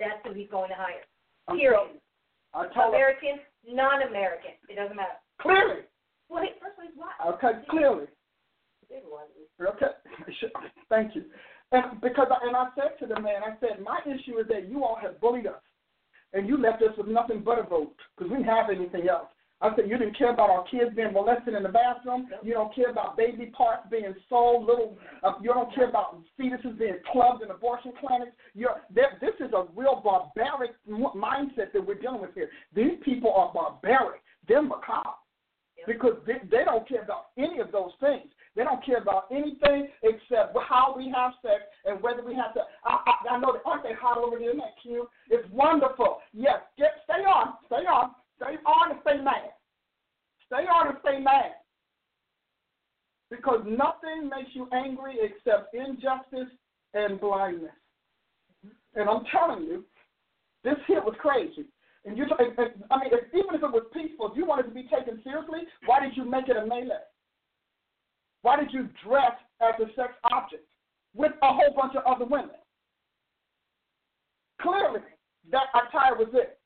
[0.00, 1.04] that's who he's going to hire.
[1.52, 2.00] Period.
[2.54, 5.20] I told him, American, non-American, it doesn't matter.
[5.42, 5.84] clearly.
[6.30, 7.20] Well, he, first of all, he's white.
[7.36, 8.08] Okay, clearly.
[9.60, 9.92] Okay,
[10.88, 11.24] thank you.
[11.72, 14.70] And because I, and I said to the man, I said, my issue is that
[14.70, 15.60] you all have bullied us,
[16.32, 19.28] and you left us with nothing but a vote because we didn't have anything else.
[19.62, 22.28] I said you didn't care about our kids being molested in the bathroom.
[22.42, 24.66] You don't care about baby parts being sold.
[24.66, 28.32] Little, uh, you don't care about fetuses being clubbed in abortion clinics.
[28.54, 32.50] You're, this is a real barbaric mindset that we're dealing with here.
[32.74, 34.20] These people are barbaric.
[34.48, 35.10] They're macabre
[35.86, 38.26] because they, they don't care about any of those things.
[38.54, 42.60] They don't care about anything except how we have sex and whether we have to.
[42.84, 44.50] I, I, I know that aren't they hot over there?
[44.50, 45.08] Isn't that cute?
[45.30, 46.18] It's wonderful.
[46.32, 48.10] Yes, get stay on, stay on,
[48.42, 49.54] stay on and stay mad.
[50.46, 51.52] Stay on and stay mad.
[53.30, 56.52] Because nothing makes you angry except injustice
[56.94, 57.70] and blindness.
[58.94, 59.84] And I'm telling you,
[60.64, 61.64] this hit was crazy.
[62.04, 64.64] And you, and, and, I mean, if, even if it was peaceful, if you wanted
[64.64, 67.06] to be taken seriously, why did you make it a melee?
[68.42, 70.66] Why did you dress as a sex object
[71.14, 72.58] with a whole bunch of other women?
[74.60, 75.00] Clearly,
[75.50, 76.58] that attire was it.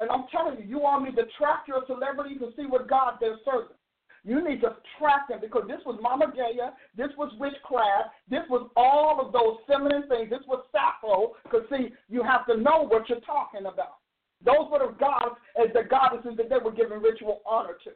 [0.00, 3.14] And I'm telling you, you all need to track your celebrities and see what God
[3.20, 3.76] they're serving.
[4.24, 8.68] You need to track them because this was Mama Gaia, this was witchcraft, this was
[8.76, 11.36] all of those feminine things, this was Sappho.
[11.44, 14.00] Because see, you have to know what you're talking about.
[14.44, 17.90] Those were the gods and the goddesses that they were giving ritual honor to.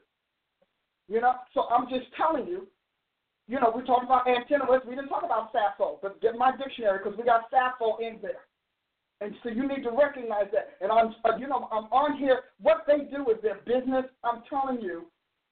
[1.09, 2.69] You know, so I'm just telling you.
[3.47, 4.81] You know, we talked about Antinous.
[4.89, 8.49] We didn't talk about Sappho, but get my dictionary because we got Sappho in there.
[9.25, 10.77] And so you need to recognize that.
[10.83, 12.53] And I'm, uh, you know, I'm on here.
[12.61, 14.05] What they do is their business.
[14.23, 15.07] I'm telling you,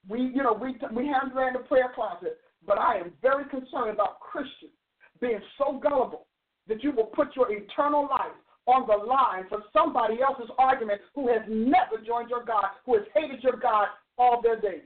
[0.07, 3.89] we, you know, we we have ran the prayer closet, but I am very concerned
[3.89, 4.77] about Christians
[5.23, 6.27] being so gullible
[6.69, 11.29] that you will put your eternal life on the line for somebody else's argument who
[11.33, 14.85] has never joined your God, who has hated your God all their days.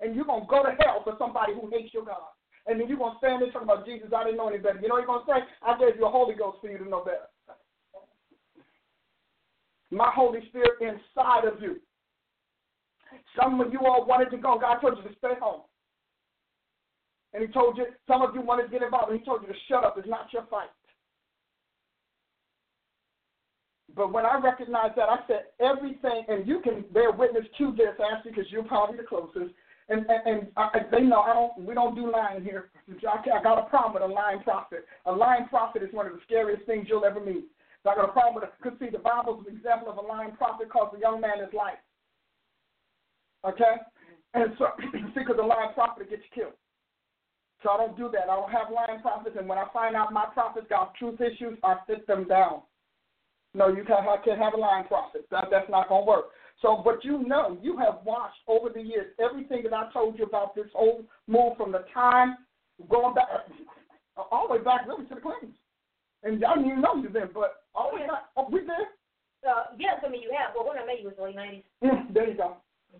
[0.00, 2.34] And you're to go to hell for somebody who hates your God.
[2.66, 4.80] And then you're to stand there talking about Jesus, I didn't know any better.
[4.80, 5.46] You know what you're to say?
[5.62, 7.30] I gave you a Holy Ghost for you to know better.
[9.94, 11.76] My Holy Spirit inside of you.
[13.40, 14.58] Some of you all wanted to go.
[14.58, 15.62] God told you to stay home.
[17.32, 19.48] And He told you, some of you wanted to get involved, and He told you
[19.48, 19.96] to shut up.
[19.98, 20.70] It's not your fight.
[23.96, 27.94] But when I recognized that, I said everything, and you can bear witness to this,
[28.00, 29.54] Ashley, because you're probably the closest.
[29.88, 31.66] And and, and I, they know I don't.
[31.66, 32.70] We don't do lying here.
[32.88, 34.86] I got a problem with a lying prophet.
[35.06, 37.44] A lying prophet is one of the scariest things you'll ever meet.
[37.84, 38.52] So I got a problem with it.
[38.56, 41.52] Because see, the Bible's an example of a lying prophet cost a young man his
[41.52, 41.78] life.
[43.44, 43.76] Okay,
[44.32, 46.56] and so see, because a lying prophet gets you killed.
[47.62, 48.28] So I don't do that.
[48.28, 51.58] I don't have lying prophets, and when I find out my prophets got truth issues,
[51.62, 52.62] I sit them down.
[53.52, 55.26] No, you can't, I can't have a lying prophet.
[55.30, 56.24] That, that's not going to work.
[56.60, 60.24] So, but you know, you have watched over the years everything that I told you
[60.24, 62.36] about this whole move from the time
[62.88, 63.28] going back,
[64.16, 65.54] all the way back really to the Clintons.
[66.24, 68.88] And I didn't even know you then, but all the way back, oh, we did?
[69.46, 70.54] Uh, yes, I mean, you have.
[70.56, 71.62] Well, when I met you was the late 90s.
[71.82, 72.56] Yeah, there you go.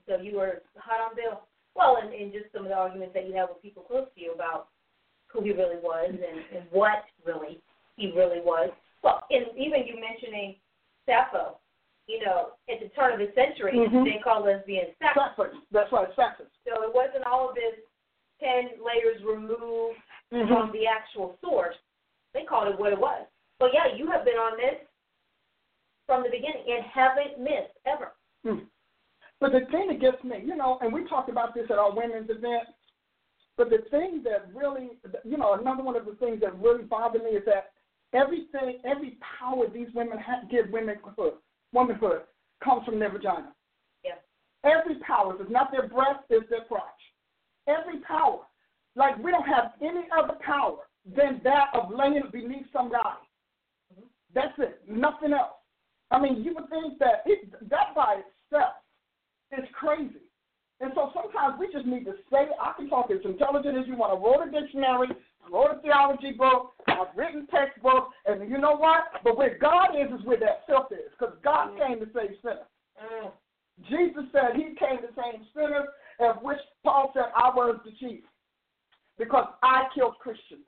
[0.06, 1.40] So you were hot on Bill.
[1.74, 4.20] Well, and, and just some of the arguments that you have with people close to
[4.20, 4.68] you about
[5.28, 6.20] who he really was and,
[6.54, 7.60] and what really
[7.96, 8.70] he really was.
[9.02, 10.56] Well, and even you mentioning
[11.06, 11.56] Sappho,
[12.06, 14.04] you know, at the turn of the century, Mhm.
[14.04, 14.92] they called lesbians.
[15.02, 15.56] Sexist.
[15.72, 16.52] That's right, sexist.
[16.68, 17.80] So it wasn't all of this
[18.38, 19.96] ten layers removed
[20.32, 20.52] Mm-hmm.
[20.52, 21.76] from the actual source.
[22.34, 23.26] They called it what it was.
[23.58, 24.82] But yeah, you have been on this
[26.06, 28.12] from the beginning and haven't missed ever.
[28.44, 28.66] Mm.
[29.40, 31.94] But the thing that gets me, you know, and we talked about this at our
[31.94, 32.68] women's event,
[33.56, 34.90] but the thing that really,
[35.24, 37.70] you know, another one of the things that really bothered me is that
[38.12, 41.34] everything, every power these women have, give womanhood,
[41.72, 42.22] womanhood
[42.62, 43.52] comes from their vagina.
[44.04, 44.18] Yeah.
[44.64, 46.82] Every power, it's not their breast, it's their crotch.
[47.68, 48.40] Every power.
[48.96, 53.14] Like we don't have any other power than that of laying beneath some guy.
[54.34, 54.80] That's it.
[54.88, 55.52] Nothing else.
[56.10, 58.74] I mean, you would think that it, that by itself
[59.52, 60.24] is crazy.
[60.80, 63.96] And so sometimes we just need to say, I can talk as intelligent as you
[63.96, 64.12] want.
[64.12, 68.76] I wrote a dictionary, I wrote a theology book, I've written textbooks, and you know
[68.76, 69.04] what?
[69.22, 72.66] But where God is is where that filth is, because God came to save sinners.
[72.98, 73.30] Mm.
[73.88, 75.88] Jesus said he came to save sinners,
[76.20, 78.24] of which Paul said I was the chief,
[79.16, 80.66] because I killed Christians.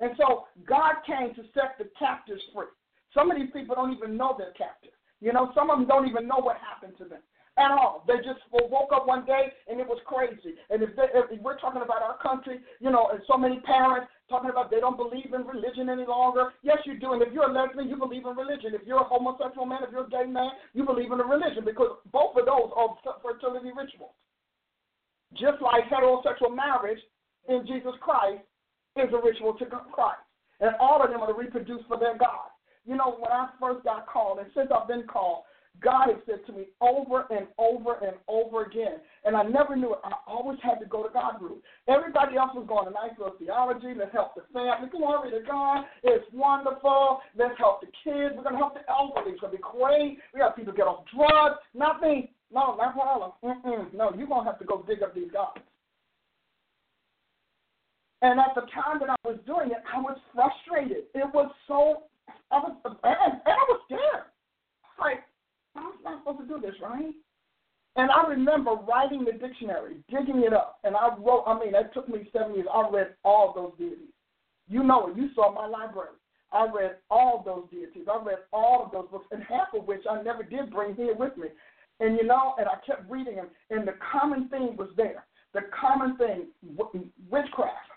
[0.00, 2.70] And so God came to set the captives free.
[3.14, 4.92] Some of these people don't even know they're captive.
[5.20, 7.22] You know, some of them don't even know what happened to them
[7.58, 8.04] at all.
[8.06, 10.54] They just woke up one day and it was crazy.
[10.70, 14.06] And if, they, if we're talking about our country, you know, and so many parents
[14.30, 16.54] talking about they don't believe in religion any longer.
[16.62, 17.12] Yes, you do.
[17.12, 18.78] And if you're a lesbian, you believe in religion.
[18.78, 21.64] If you're a homosexual man, if you're a gay man, you believe in a religion
[21.64, 24.14] because both of those are fertility rituals.
[25.34, 27.00] Just like heterosexual marriage
[27.48, 28.44] in Jesus Christ
[28.98, 30.20] is a ritual to Christ.
[30.60, 32.50] And all of them are to reproduce for their God.
[32.84, 35.44] You know, when I first got called, and since I've been called,
[35.80, 39.92] God has said to me over and over and over again, and I never knew
[39.92, 40.00] it.
[40.02, 41.62] I always had to go to God group.
[41.86, 43.94] Everybody else was going to nice little theology.
[43.96, 44.90] Let's help the family.
[44.90, 45.84] Glory to God.
[46.02, 47.20] It's wonderful.
[47.36, 48.34] Let's help the kids.
[48.34, 49.32] We're going to help the elderly.
[49.32, 50.18] It's going to be great.
[50.34, 51.62] We got people get off drugs.
[51.74, 52.32] Not me.
[52.50, 53.32] No, not Harlem.
[53.44, 53.94] Mm-mm.
[53.94, 55.60] No, you're going to have to go dig up these gods.
[58.22, 61.04] And at the time that I was doing it, I was frustrated.
[61.14, 62.04] It was so,
[62.50, 64.26] I was, and, and I was scared.
[64.98, 65.22] Like,
[65.76, 67.14] I'm not supposed to do this, right?
[67.96, 71.94] And I remember writing the dictionary, digging it up, and I wrote, I mean, that
[71.94, 72.66] took me seven years.
[72.72, 74.12] I read all those deities.
[74.68, 75.16] You know it.
[75.16, 76.14] You saw my library.
[76.52, 78.06] I read all those deities.
[78.10, 81.14] I read all of those books, and half of which I never did bring here
[81.14, 81.48] with me.
[82.00, 85.24] And you know, and I kept reading them, and the common thing was there.
[85.54, 86.46] The common thing,
[87.30, 87.90] witchcraft,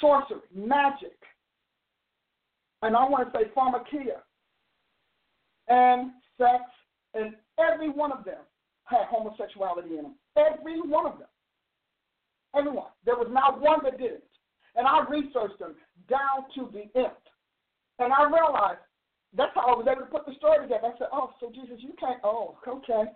[0.00, 1.16] sorcery, magic,
[2.82, 4.20] and I want to say pharmakia,
[5.68, 6.62] and sex,
[7.14, 8.42] and every one of them
[8.84, 10.14] had homosexuality in them.
[10.36, 11.28] Every one of them.
[12.54, 12.90] Everyone.
[13.04, 14.22] There was not one that didn't.
[14.76, 15.74] And I researched them
[16.08, 17.24] down to the end.
[17.98, 18.80] And I realized
[19.36, 20.88] that's how I was able to put the story together.
[20.94, 23.10] I said, oh, so Jesus, you can't, oh, okay.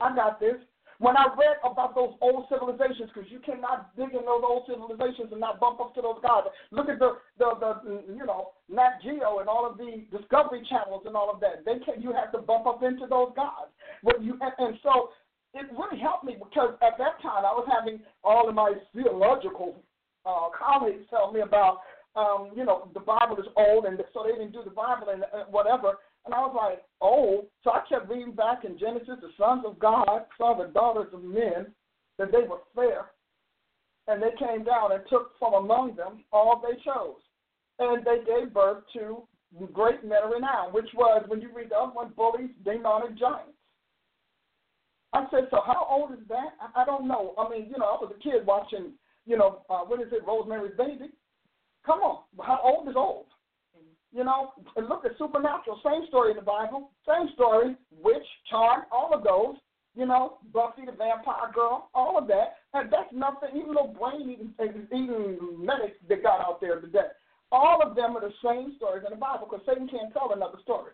[0.00, 0.56] I got this.
[1.02, 5.34] When I read about those old civilizations, because you cannot dig in those old civilizations
[5.34, 6.46] and not bump up to those gods.
[6.70, 11.02] Look at the, the, the you know, Nat Geo and all of the Discovery channels
[11.04, 11.66] and all of that.
[11.66, 13.74] They can you have to bump up into those gods.
[14.04, 15.10] But you and, and so
[15.54, 19.82] it really helped me because at that time I was having all of my theological
[20.24, 21.80] uh, colleagues tell me about,
[22.14, 25.24] um, you know, the Bible is old, and so they didn't do the Bible and
[25.24, 25.98] uh, whatever.
[26.24, 27.46] And I was like, oh.
[27.64, 31.22] So I kept reading back in Genesis, the sons of God saw the daughters of
[31.22, 31.66] men,
[32.18, 33.06] that they were fair.
[34.08, 37.20] And they came down and took from among them all they chose.
[37.78, 39.22] And they gave birth to
[39.72, 43.52] great meta renown, which was when you read the other one, bullies, demonic giants.
[45.12, 46.54] I said, so how old is that?
[46.60, 47.34] I, I don't know.
[47.38, 48.92] I mean, you know, I was a kid watching,
[49.26, 51.10] you know, uh, what is it, Rosemary's Baby.
[51.84, 53.26] Come on, how old is old?
[54.14, 58.82] You know, and look at supernatural, same story in the Bible, same story, witch, charm,
[58.92, 59.56] all of those.
[59.94, 63.50] You know, Buffy the Vampire Girl, all of that, and that's nothing.
[63.54, 64.54] Even little brain eating,
[64.88, 67.12] eating medics that got out there today,
[67.52, 70.56] all of them are the same stories in the Bible because Satan can't tell another
[70.62, 70.92] story.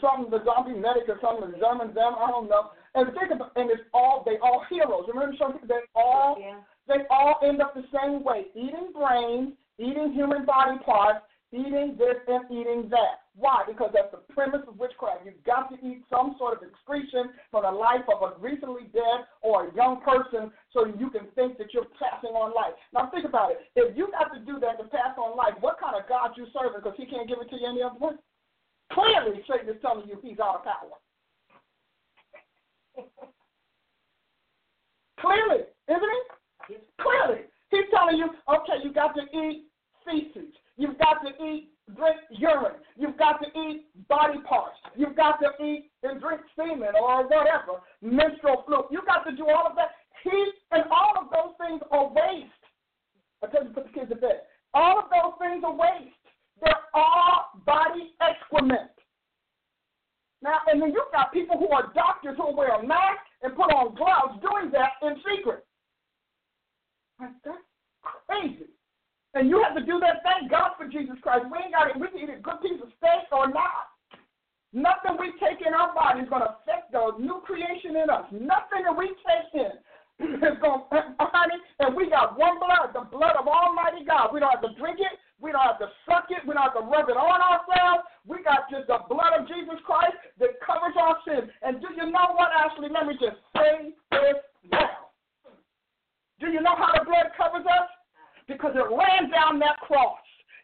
[0.00, 2.70] Some the zombie medic or some of the German them, I don't know.
[2.94, 5.04] And think about, and it's all they all heroes.
[5.08, 6.60] Remember, some they all Yeah.
[6.88, 12.16] they all end up the same way: eating brains, eating human body parts, eating this
[12.26, 13.26] and eating that.
[13.36, 13.64] Why?
[13.68, 15.24] Because that's the premise of witchcraft.
[15.24, 19.28] You've got to eat some sort of excretion from the life of a recently dead
[19.42, 22.72] or a young person so you can think that you're passing on life.
[22.92, 23.60] Now think about it.
[23.76, 26.46] If you got to do that to pass on life, what kind of God you
[26.56, 26.80] serving?
[26.80, 28.16] Because he can't give it to you any other way.
[28.92, 30.96] Clearly, Satan is telling you he's out of power.
[35.20, 36.12] Clearly, isn't
[36.68, 36.76] he?
[37.00, 37.44] Clearly.
[37.70, 39.65] He's telling you, okay, you got to eat
[40.06, 40.54] feces.
[40.76, 42.80] You've got to eat, drink urine.
[42.96, 44.76] You've got to eat body parts.
[44.94, 48.86] You've got to eat and drink semen or whatever, menstrual fluid.
[48.90, 49.90] You've got to do all of that.
[50.22, 52.52] He and all of those things are waste.
[53.42, 54.42] I tell you, put the kids to bed.
[54.74, 56.14] All of those things are waste.
[56.62, 58.90] They're all body excrement.
[60.42, 63.72] Now, and then you've got people who are doctors who wear a mask and put
[63.72, 65.64] on gloves doing that in secret.
[67.18, 67.58] That's
[68.02, 68.75] crazy.
[69.36, 70.24] And you have to do that.
[70.24, 71.44] Thank God for Jesus Christ.
[71.52, 72.00] We ain't got it.
[72.00, 73.92] We can eat a good piece of steak or not.
[74.72, 78.24] Nothing we take in our body is going to affect the new creation in us.
[78.32, 79.76] Nothing that we take in
[80.40, 84.32] is going to, honey, and we got one blood, the blood of Almighty God.
[84.32, 85.12] We don't have to drink it.
[85.36, 86.40] We don't have to suck it.
[86.48, 88.08] We don't have to rub it on ourselves.
[88.24, 91.52] We got just the blood of Jesus Christ that covers our sins.
[91.60, 92.88] And do you know what, Ashley?
[92.88, 94.40] Let me just say this
[94.72, 95.12] now.
[96.40, 97.92] Do you know how the blood covers us?
[98.46, 100.18] Because it ran down that cross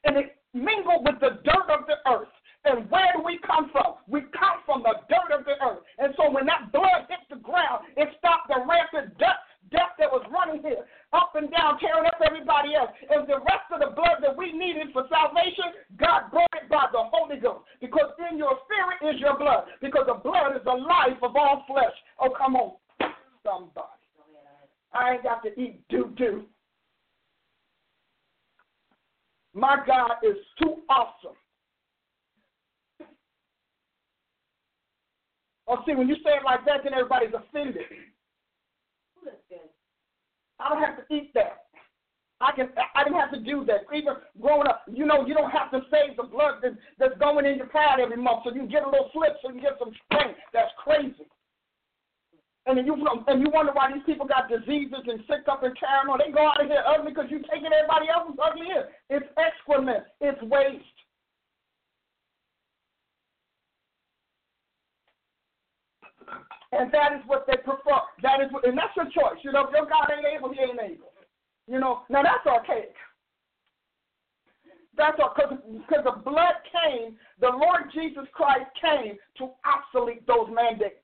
[0.05, 2.31] and it mingled with the dirt of the earth.
[2.65, 3.99] And where do we come from?
[4.07, 5.83] We come from the dirt of the earth.
[5.99, 9.43] And so when that blood hit the ground, it stopped the rampant death,
[9.75, 12.95] death that was running here, up and down, tearing up everybody else.
[13.11, 16.87] And the rest of the blood that we needed for salvation, God brought it by
[16.95, 17.67] the Holy Ghost.
[17.83, 19.67] Because in your spirit is your blood.
[19.83, 21.97] Because the blood is the life of all flesh.
[22.23, 22.79] Oh, come on,
[23.43, 23.91] somebody.
[24.95, 26.47] I ain't got to eat doo doo.
[29.55, 31.37] My God is too awesome.
[35.69, 37.83] Oh, see, when you say it like that, then everybody's offended.
[40.59, 41.65] I don't have to eat that.
[42.41, 42.71] I can.
[42.95, 43.87] I didn't have to do that.
[43.95, 47.47] Even growing up, you know, you don't have to save the blood that, that's going
[47.47, 49.93] in your pad every month, so you get a little slip, so you get some
[50.07, 50.41] strength.
[50.53, 51.27] That's crazy.
[52.67, 55.75] And you um, and you wonder why these people got diseases and sick up and
[55.75, 56.21] carrying on.
[56.23, 58.87] They go out of here ugly because you're taking everybody else's ugly in.
[59.11, 60.05] It's excrement.
[60.21, 60.87] It's waste.
[66.71, 67.99] And that is what they prefer.
[68.23, 69.43] That is what, and that's your choice.
[69.43, 71.13] You know, if your God ain't able, he ain't able.
[71.67, 72.95] You know, now that's archaic.
[74.97, 81.02] That's because because the blood came, the Lord Jesus Christ came to obsolete those mandates.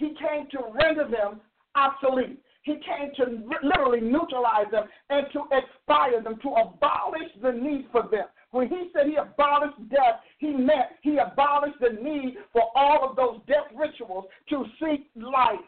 [0.00, 1.42] He came to render them
[1.74, 2.40] obsolete.
[2.62, 8.08] He came to literally neutralize them and to expire them, to abolish the need for
[8.10, 8.24] them.
[8.50, 13.14] When he said he abolished death, he meant he abolished the need for all of
[13.14, 15.60] those death rituals to seek life.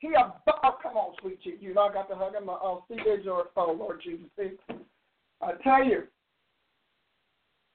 [0.00, 1.38] He ab- oh, come on, sweet.
[1.44, 2.48] You know I got to hug him.
[2.48, 4.26] Oh, see, there's your oh Lord Jesus.
[4.38, 4.50] See,
[5.40, 6.02] I tell you,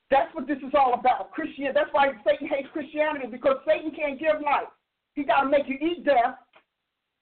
[0.09, 1.31] that's what this is all about.
[1.31, 1.71] Christian.
[1.73, 4.67] That's why Satan hates Christianity because Satan can't give life.
[5.13, 6.37] He got to make you eat death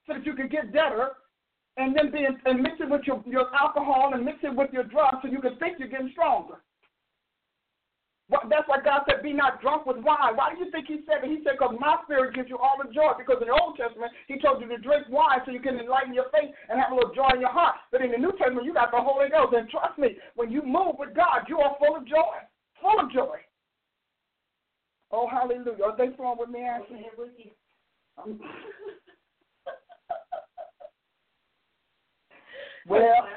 [0.06, 1.12] so that you can get better,
[1.78, 4.84] and then be and mix it with your your alcohol and mix it with your
[4.84, 6.62] drugs so you can think you're getting stronger.
[8.30, 11.24] That's why God said, "Be not drunk with wine." Why do you think He said
[11.24, 11.30] it?
[11.30, 14.14] He said, "Because my spirit gives you all the joy." Because in the Old Testament,
[14.28, 16.96] He told you to drink wine so you can enlighten your faith and have a
[16.96, 17.76] little joy in your heart.
[17.92, 20.62] But in the New Testament, you got the Holy Ghost, and trust me, when you
[20.62, 22.38] move with God, you are full of joy,
[22.80, 23.42] full of joy.
[25.12, 25.84] Oh, hallelujah!
[25.86, 27.10] Are they flowing with me, Ashley?
[32.88, 33.28] Well,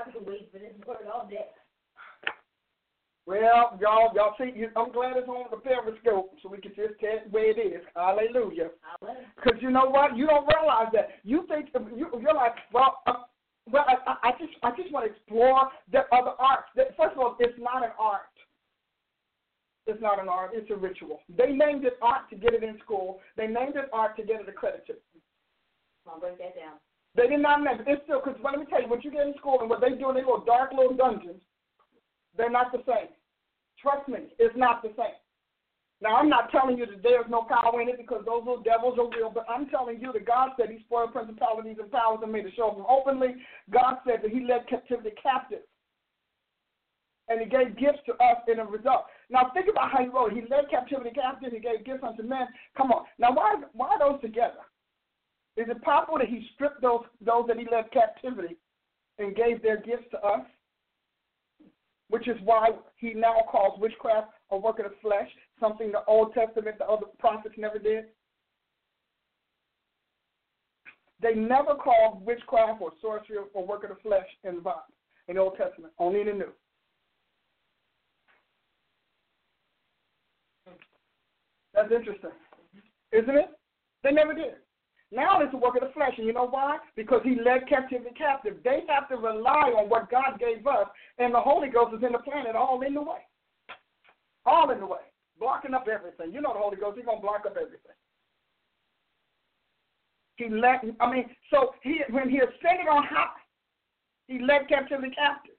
[3.26, 6.98] well, y'all, y'all see, you, I'm glad it's on the periscope so we can just
[6.98, 7.82] tell it where it is.
[7.94, 8.70] Hallelujah.
[9.36, 10.16] Because you know what?
[10.16, 11.08] You don't realize that.
[11.22, 13.12] You think you, you're like, well, uh,
[13.70, 16.68] well, I, I just, I just want to explore the other arts.
[16.96, 18.31] First of all, it's not an art.
[19.86, 21.20] It's not an art, it's a ritual.
[21.36, 23.20] They named it art to get it in school.
[23.36, 24.96] They named it art to get it accredited.
[26.06, 26.78] I'll break that down.
[27.14, 27.86] They did not name it.
[27.86, 29.90] It's still, because let me tell you, what you get in school and what they
[29.90, 31.40] do in these little dark little dungeons,
[32.36, 33.12] they're not the same.
[33.80, 35.18] Trust me, it's not the same.
[36.00, 38.98] Now, I'm not telling you that there's no power in it because those little devils
[38.98, 42.32] are real, but I'm telling you that God said He spoiled principalities and powers and
[42.32, 43.36] made a show of them openly.
[43.70, 45.62] God said that He led captivity captive.
[47.28, 49.04] And He gave gifts to us in a result.
[49.32, 50.32] Now, think about how He wrote.
[50.32, 51.52] He led captivity captive.
[51.52, 52.46] He gave gifts unto men.
[52.76, 53.04] Come on.
[53.18, 54.62] Now, why, why those together?
[55.56, 58.56] Is it possible that He stripped those, those that He led captivity
[59.18, 60.44] and gave their gifts to us?
[62.12, 66.34] which is why he now calls witchcraft a work of the flesh, something the Old
[66.34, 68.04] Testament, the other prophets never did.
[71.22, 74.82] They never called witchcraft or sorcery or work of the flesh in the Bible,
[75.28, 76.52] in the Old Testament, only in the New.
[81.74, 82.30] That's interesting,
[83.12, 83.50] isn't it?
[84.02, 84.54] They never did.
[85.12, 86.78] Now it's a work of the flesh, and you know why?
[86.96, 88.56] Because he led captivity captive.
[88.64, 90.86] They have to rely on what God gave us,
[91.18, 93.20] and the Holy Ghost is in the planet, all in the way.
[94.46, 95.04] All in the way.
[95.38, 96.32] Blocking up everything.
[96.32, 97.96] You know the Holy Ghost, he's gonna block up everything.
[100.36, 103.36] He led I mean, so he when he ascended on high,
[104.28, 105.51] he led captivity captive.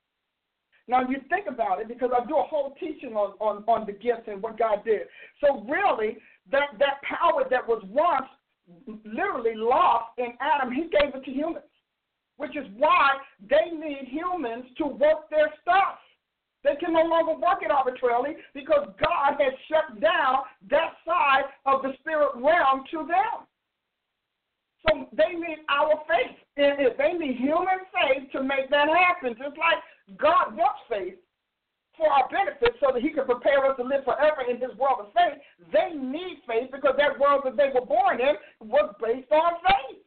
[0.87, 3.93] Now you think about it because I do a whole teaching on, on, on the
[3.93, 5.03] gifts and what God did.
[5.39, 6.17] So really
[6.51, 8.27] that, that power that was once
[9.05, 11.65] literally lost in Adam, he gave it to humans,
[12.37, 13.11] which is why
[13.49, 15.99] they need humans to work their stuff.
[16.63, 21.81] They can no longer work it arbitrarily because God has shut down that side of
[21.81, 23.47] the spirit realm to them.
[24.87, 26.35] So they need our faith.
[26.55, 29.35] They need human faith to make that happen.
[29.37, 29.79] Just like
[30.17, 31.15] God wants faith
[31.97, 34.99] for our benefit so that he can prepare us to live forever in this world
[34.99, 35.39] of faith,
[35.71, 38.35] they need faith because that world that they were born in
[38.67, 40.01] was based on faith.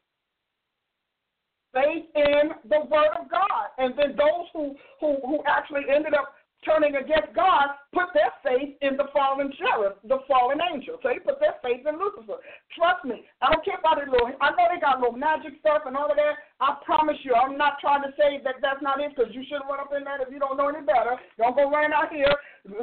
[1.73, 3.67] Faith in the word of God.
[3.79, 6.35] And then those who, who, who actually ended up
[6.67, 10.99] turning against God put their faith in the fallen cherub, the fallen angel.
[11.01, 12.43] So they put their faith in Lucifer.
[12.75, 14.35] Trust me, I don't care about it little.
[14.43, 16.43] I know they got little magic stuff and all of that.
[16.61, 19.71] I promise you, I'm not trying to say that that's not it because you shouldn't
[19.71, 21.17] run up in that if you don't know any better.
[21.39, 22.35] Don't go running out here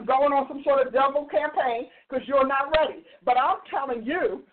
[0.07, 3.03] going on some sort of devil campaign because you're not ready.
[3.21, 4.47] But I'm telling you,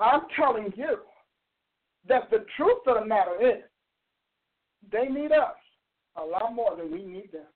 [0.00, 0.98] I'm telling you
[2.08, 3.62] that the truth of the matter is
[4.90, 5.54] they need us
[6.16, 7.46] a lot more than we need them.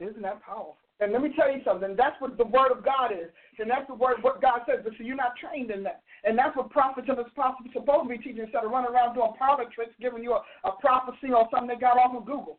[0.00, 0.78] Isn't that powerful?
[1.00, 1.94] And let me tell you something.
[1.96, 3.30] That's what the word of God is.
[3.58, 4.80] And that's the word what God says.
[4.84, 6.02] But see, you're not trained in that.
[6.24, 9.14] And that's what prophets and apostles are supposed to be teaching instead of running around
[9.14, 12.58] doing parlor tricks, giving you a, a prophecy or something they got off of Google.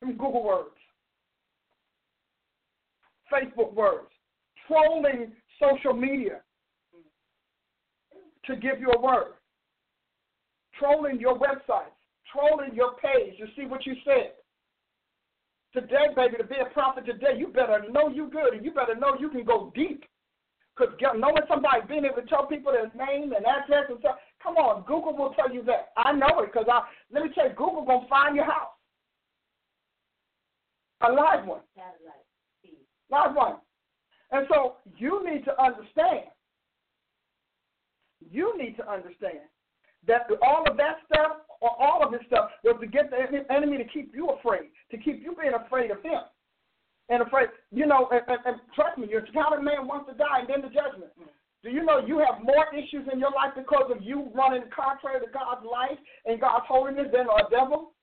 [0.00, 0.76] Google words,
[3.32, 4.08] Facebook words,
[4.66, 6.40] trolling social media
[8.46, 9.34] to give you a word,
[10.78, 11.92] trolling your website
[12.32, 14.32] trolling your page to see what you said.
[15.72, 18.94] Today, baby, to be a prophet today, you better know you good and you better
[18.94, 20.04] know you can go deep.
[20.76, 24.56] Because knowing somebody, being able to tell people their name and address and stuff, come
[24.56, 25.88] on, Google will tell you that.
[25.96, 28.72] I know it because I let me tell you, Google gonna find your house.
[31.02, 31.60] A live one.
[33.10, 33.56] Live one.
[34.30, 36.26] And so you need to understand.
[38.30, 39.40] You need to understand
[40.06, 43.18] that all of that stuff or all of this stuff was to get the
[43.52, 46.20] enemy to keep you afraid, to keep you being afraid of him.
[47.08, 50.40] And afraid, you know, and, and, and trust me, your counted man wants to die
[50.40, 51.10] and then the judgment.
[51.64, 55.18] Do you know you have more issues in your life because of you running contrary
[55.20, 57.94] to God's life and God's holiness than a devil?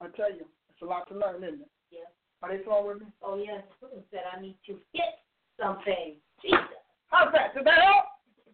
[0.00, 1.70] I tell you, it's a lot to learn, isn't it?
[1.90, 2.06] Yes.
[2.42, 3.06] Are they flowing with me?
[3.22, 3.64] Oh, yes.
[3.80, 5.24] Who said I need to get
[5.60, 6.16] something?
[6.40, 6.60] Jesus.
[7.08, 7.54] How's that?
[7.54, 8.04] Did that help?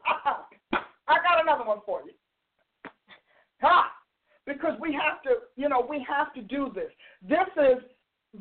[1.07, 2.13] I got another one for you.
[3.61, 3.91] Ha!
[4.47, 6.91] Because we have to, you know, we have to do this.
[7.23, 7.83] This is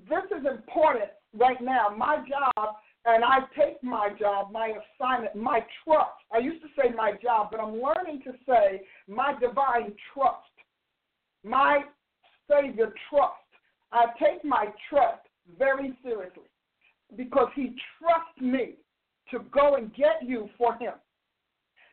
[0.09, 1.87] this is important right now.
[1.95, 6.11] My job, and I take my job, my assignment, my trust.
[6.33, 10.49] I used to say my job, but I'm learning to say my divine trust,
[11.43, 11.81] my
[12.49, 13.33] Savior trust.
[13.91, 15.21] I take my trust
[15.59, 16.49] very seriously
[17.15, 18.75] because He trusts me
[19.31, 20.93] to go and get you for Him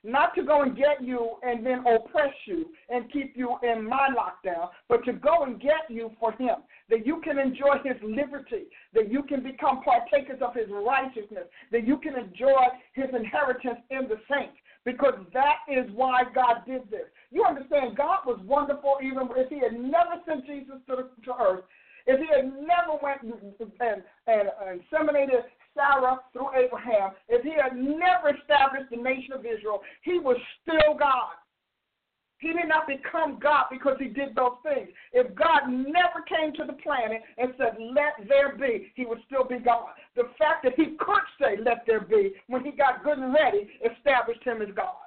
[0.03, 4.09] not to go and get you and then oppress you and keep you in my
[4.17, 6.57] lockdown, but to go and get you for him,
[6.89, 11.87] that you can enjoy his liberty, that you can become partakers of his righteousness, that
[11.87, 17.07] you can enjoy his inheritance in the saints, because that is why God did this.
[17.31, 21.65] You understand, God was wonderful even if He had never sent Jesus to, to earth,
[22.07, 23.33] if He had never went and,
[23.81, 25.43] and, and inseminated
[25.75, 30.95] Sarah through Abraham, if He had never established the nation of Israel, He was still
[30.99, 31.35] God.
[32.41, 34.89] He did not become God because he did those things.
[35.13, 39.45] If God never came to the planet and said, let there be, he would still
[39.45, 39.93] be God.
[40.17, 43.69] The fact that he could say, let there be, when he got good and ready,
[43.85, 45.05] established him as God.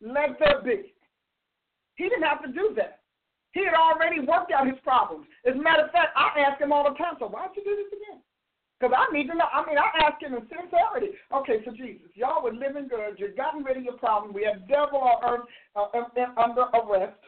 [0.00, 0.94] Let there be.
[1.96, 3.00] He didn't have to do that.
[3.52, 5.26] He had already worked out his problems.
[5.44, 7.76] As a matter of fact, I ask him all the time, so why'd you do
[7.76, 8.22] this again?
[8.78, 9.50] Because I need to know.
[9.52, 11.18] I mean, I ask him in sincerity.
[11.34, 13.18] Okay, so Jesus, y'all were living good.
[13.18, 14.32] You've gotten rid of your problem.
[14.32, 17.18] We have devil on earth uh, under arrest.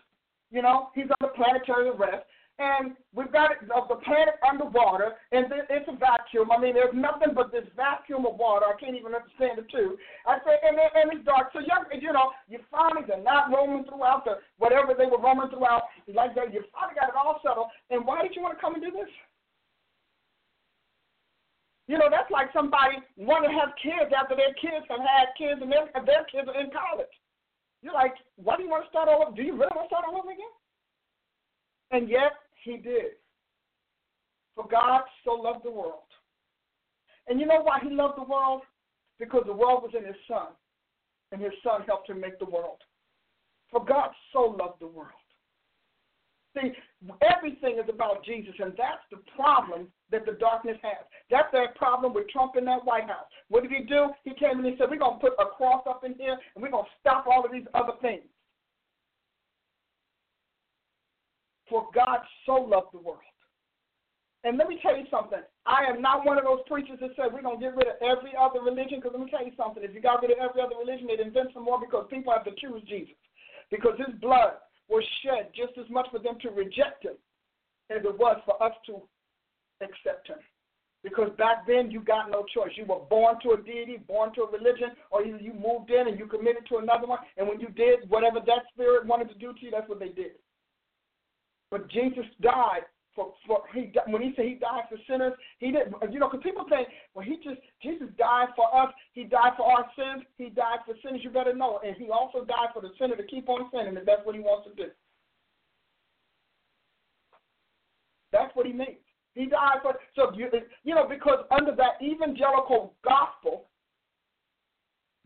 [0.51, 2.26] You know, he's under planetary arrest.
[2.61, 6.53] And we've got it, uh, the planet underwater, and it's a vacuum.
[6.53, 8.68] I mean, there's nothing but this vacuum of water.
[8.68, 9.96] I can't even understand it, too.
[10.28, 11.57] I say, and, and it's dark.
[11.57, 15.48] So, young, you know, you finally, they're not roaming throughout the whatever they were roaming
[15.48, 16.53] throughout, like that.
[16.53, 17.72] You finally got it all settled.
[17.88, 19.09] And why did you want to come and do this?
[21.91, 25.59] You know, that's like somebody wanting to have kids after their kids have had kids
[25.61, 27.11] and their, their kids are in college.
[27.82, 29.34] You're like, why do you want to start all over?
[29.34, 30.55] Do you really want to start all over again?
[31.91, 33.18] And yet, he did.
[34.55, 36.07] For God so loved the world.
[37.26, 38.62] And you know why he loved the world?
[39.18, 40.55] Because the world was in his son,
[41.32, 42.78] and his son helped him make the world.
[43.68, 45.19] For God so loved the world.
[46.55, 46.72] See,
[47.22, 51.07] everything is about Jesus, and that's the problem that the darkness has.
[51.30, 53.30] That's their problem with Trump in that White House.
[53.48, 54.11] What did he do?
[54.24, 56.62] He came and he said, We're going to put a cross up in here, and
[56.62, 58.26] we're going to stop all of these other things.
[61.68, 63.22] For God so loved the world.
[64.42, 65.38] And let me tell you something.
[65.66, 68.01] I am not one of those preachers that said we're going to get rid of
[68.03, 69.84] every other religion, because let me tell you something.
[69.84, 72.42] If you got rid of every other religion, they'd invent some more because people have
[72.48, 73.14] to choose Jesus.
[73.70, 74.59] Because his blood
[74.91, 77.14] was shed just as much for them to reject him
[77.91, 79.01] as it was for us to
[79.80, 80.38] accept him.
[81.03, 82.72] Because back then you got no choice.
[82.76, 86.09] You were born to a deity, born to a religion, or either you moved in
[86.09, 89.34] and you committed to another one, and when you did whatever that spirit wanted to
[89.36, 90.32] do to you, that's what they did.
[91.70, 92.84] But Jesus died
[93.14, 95.94] for, for he when he said he died for sinners, he didn't.
[96.12, 99.66] you know because people think well he just Jesus died for us, he died for
[99.66, 101.20] our sins, he died for sinners.
[101.22, 104.06] You better know, and he also died for the sinner to keep on sinning if
[104.06, 104.90] that's what he wants to do.
[108.32, 108.98] That's what he means.
[109.34, 110.48] He died for so you
[110.84, 113.66] you know because under that evangelical gospel,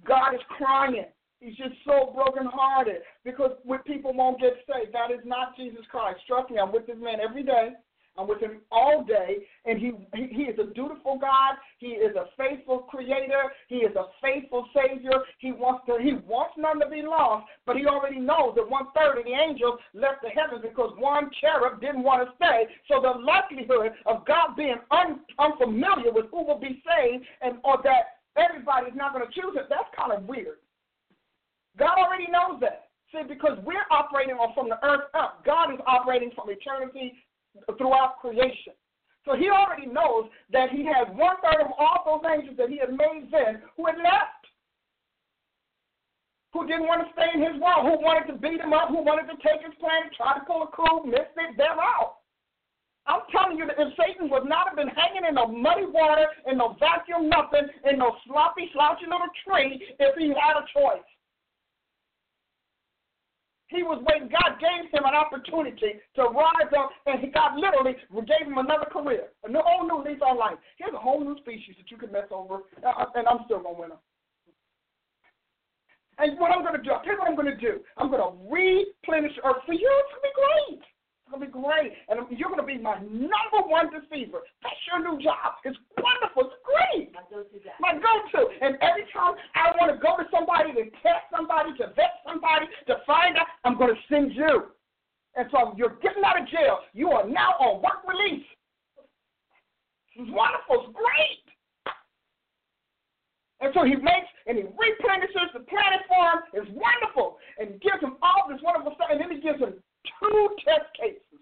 [0.07, 1.07] God is crying.
[1.45, 6.21] He's just so brokenhearted because when people won't get saved, that is not Jesus Christ.
[6.27, 7.73] Trust me, I'm with this man every day.
[8.17, 11.57] I'm with him all day, and he, he, is a dutiful God.
[11.81, 13.53] He is a faithful Creator.
[13.69, 15.19] He is a faithful Savior.
[15.39, 18.87] He wants to he wants none to be lost, but he already knows that one
[18.97, 22.69] third of the angels left the heavens because one cherub didn't want to stay.
[22.89, 27.83] So the likelihood of God being un, unfamiliar with who will be saved and or
[27.83, 30.57] that everybody's not going to choose it, that's kind of weird.
[31.79, 32.89] God already knows that.
[33.13, 35.45] See, because we're operating on from the earth up.
[35.45, 37.15] God is operating from eternity
[37.79, 38.75] throughout creation.
[39.25, 42.79] So he already knows that he has one third of all those angels that he
[42.79, 44.45] had made then who had left,
[46.53, 49.01] who didn't want to stay in his world, who wanted to beat him up, who
[49.01, 52.21] wanted to take his plan, try to pull a coup, missed it, they're out.
[53.07, 56.25] I'm telling you that if Satan would not have been hanging in no muddy water,
[56.47, 61.05] in no vacuum, nothing, in no sloppy, slouchy little tree, if he had a choice.
[63.69, 64.29] He was waiting.
[64.29, 68.87] God gave him an opportunity to rise up, and he God literally gave him another
[68.93, 70.59] career, a whole new lease on life.
[70.79, 73.79] Here's a whole new species that you can mess over, uh, and I'm still gonna
[73.79, 73.99] win him.
[76.19, 77.81] And what I'm gonna do, I'll tell you what I'm gonna do.
[77.97, 79.91] I'm gonna replenish earth for you.
[79.91, 80.83] It's gonna be great.
[81.25, 84.43] It's gonna be great, and you're gonna be my number one deceiver.
[84.63, 85.59] That's your new job.
[85.65, 86.53] It's wonderful.
[86.53, 87.13] It's great.
[87.15, 87.73] My go-to guy.
[87.81, 88.47] My go-to.
[88.61, 92.67] And every time I want to go to somebody to test somebody, to vet somebody,
[92.87, 94.71] to find out, I'm gonna send you.
[95.55, 96.81] So you're getting out of jail.
[96.95, 98.45] You are now on work release.
[100.17, 100.83] It's wonderful.
[100.83, 101.47] It's great.
[103.61, 106.41] And so he makes and he replenishes the planet for him.
[106.55, 107.39] It's wonderful.
[107.59, 109.09] And gives him all this wonderful stuff.
[109.11, 109.75] And then he gives him
[110.21, 111.39] two test cases.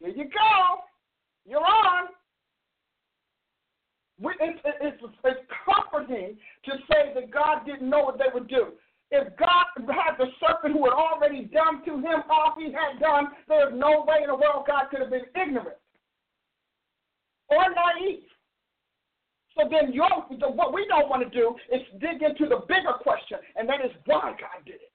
[0.00, 0.82] Here you go.
[1.46, 2.08] You're on.
[4.20, 8.74] It's, it's, it's comforting to say that God didn't know what they would do.
[9.10, 13.28] If God had the serpent who had already done to him all he had done,
[13.48, 15.78] there's no way in the world God could have been ignorant
[17.48, 18.24] or naive.
[19.56, 20.08] So then your,
[20.54, 23.90] what we don't want to do is dig into the bigger question, and that is
[24.04, 24.92] why God did it.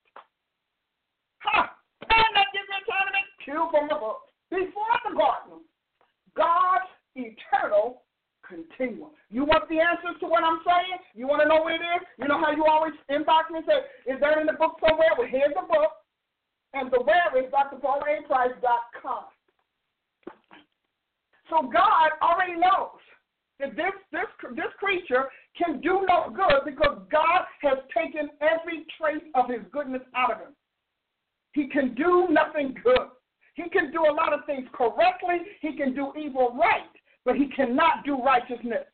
[1.40, 1.76] Ha!
[2.02, 4.22] And that gives me time to make two from the book.
[4.50, 5.66] Before the garden,
[6.38, 8.04] God's eternal
[8.54, 9.10] continuum.
[9.30, 11.02] You want the answers to what I'm saying?
[11.16, 12.02] You want to know what it is?
[12.22, 13.80] You know how you always inbox me and say,
[14.14, 15.10] is that in the book somewhere?
[15.18, 15.92] Well, here's the book.
[16.74, 19.26] And the where is drpaulaprice.com.
[21.50, 23.02] So God already knows
[23.60, 25.26] that this, this, this creature
[25.58, 30.38] can do no good because God has taken every trace of his goodness out of
[30.40, 30.56] him.
[31.54, 33.14] He can do nothing good.
[33.54, 35.46] He can do a lot of things correctly.
[35.62, 36.90] He can do evil right
[37.26, 38.86] but he cannot do righteousness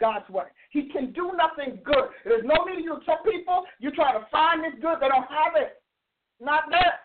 [0.00, 0.44] God's way.
[0.70, 2.10] He can do nothing good.
[2.24, 5.56] There's no need you tell people, you try to find this good, they don't have
[5.56, 5.82] it.
[6.40, 7.02] Not there.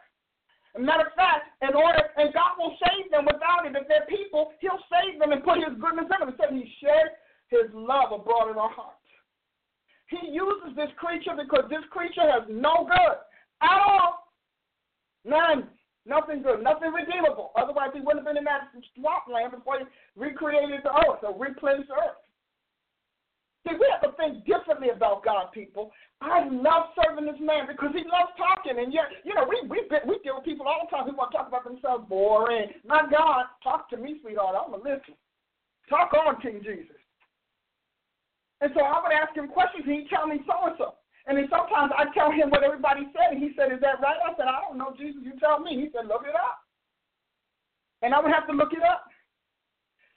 [0.78, 3.76] matter of fact, in order, and God will save them without it.
[3.76, 6.36] If they're people, He'll save them and put His goodness in them.
[6.38, 7.18] Said He shed
[7.50, 8.98] His love abroad in our hearts.
[10.08, 13.18] He uses this creature because this creature has no good
[13.62, 14.30] at all.
[15.26, 15.68] None.
[16.06, 17.52] Nothing good, nothing redeemable.
[17.56, 19.86] Otherwise, he wouldn't have been in that swamp land before he
[20.20, 22.20] recreated the earth or replenished the earth.
[23.64, 25.96] See, we have to think differently about God, people.
[26.20, 29.88] I love serving this man because he loves talking, and yet, you know, we we
[30.04, 32.04] we deal with people all the time who want to talk about themselves.
[32.12, 32.76] Boring.
[32.84, 34.60] My God, talk to me, sweetheart.
[34.60, 35.16] I'm gonna listen.
[35.88, 37.00] Talk on, King Jesus.
[38.60, 40.96] And so I would ask him questions, and he'd tell me so and so.
[41.26, 44.20] And then sometimes I tell him what everybody said, and he said, Is that right?
[44.20, 45.80] I said, I don't know, Jesus, you tell me.
[45.80, 46.60] He said, Look it up.
[48.04, 49.08] And I would have to look it up.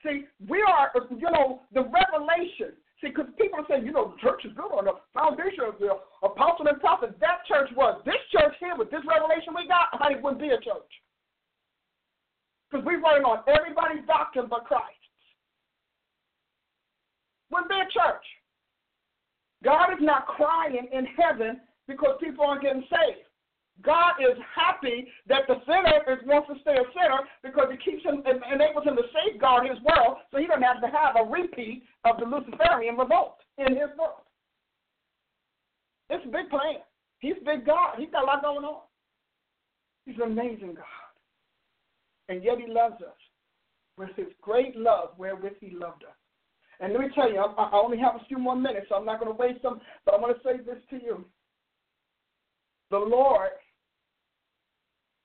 [0.03, 2.75] See, we are, you know, the revelation.
[3.01, 5.95] See, because people say, you know, the church is built on the foundation of the
[6.27, 7.15] apostle and prophet.
[7.21, 8.01] That church was.
[8.05, 10.91] This church here, with this revelation we got, honey, wouldn't be a church.
[12.67, 14.99] Because we run on everybody's doctrine but Christ.
[17.51, 18.27] Wouldn't be a church.
[19.65, 23.27] God is not crying in heaven because people aren't getting saved.
[23.83, 28.03] God is happy that the sinner is, wants to stay a sinner because it keeps
[28.05, 31.85] him enables him to safeguard his world so he doesn't have to have a repeat
[32.05, 34.25] of the Luciferian revolt in his world.
[36.09, 36.81] It's a big plan.
[37.19, 37.97] He's big God.
[37.99, 38.81] He's got a lot going on.
[40.07, 41.05] He's an amazing God.
[42.29, 43.19] And yet he loves us
[43.99, 46.17] with his great love wherewith he loved us.
[46.81, 49.07] And let me tell you, I, I only have a few more minutes, so I'm
[49.07, 51.25] not going to waste them, but I want to say this to you.
[52.91, 53.51] The Lord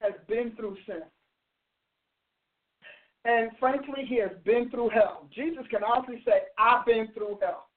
[0.00, 1.02] has been through sin.
[3.24, 5.28] And frankly, he has been through hell.
[5.32, 7.68] Jesus can honestly say, I've been through hell.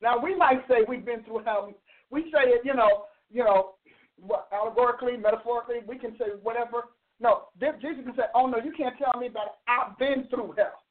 [0.00, 1.72] Now we might say we've been through hell.
[2.10, 3.74] We say it, you know, you know,
[4.52, 6.84] allegorically, metaphorically, we can say whatever.
[7.20, 9.52] No, Jesus can say, Oh no, you can't tell me about it.
[9.68, 10.81] I've been through hell.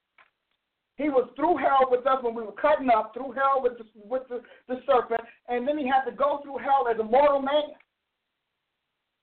[1.01, 3.85] He was through hell with us when we were cutting up, through hell with the,
[4.05, 7.41] with the, the serpent, and then he had to go through hell as a mortal
[7.41, 7.73] man.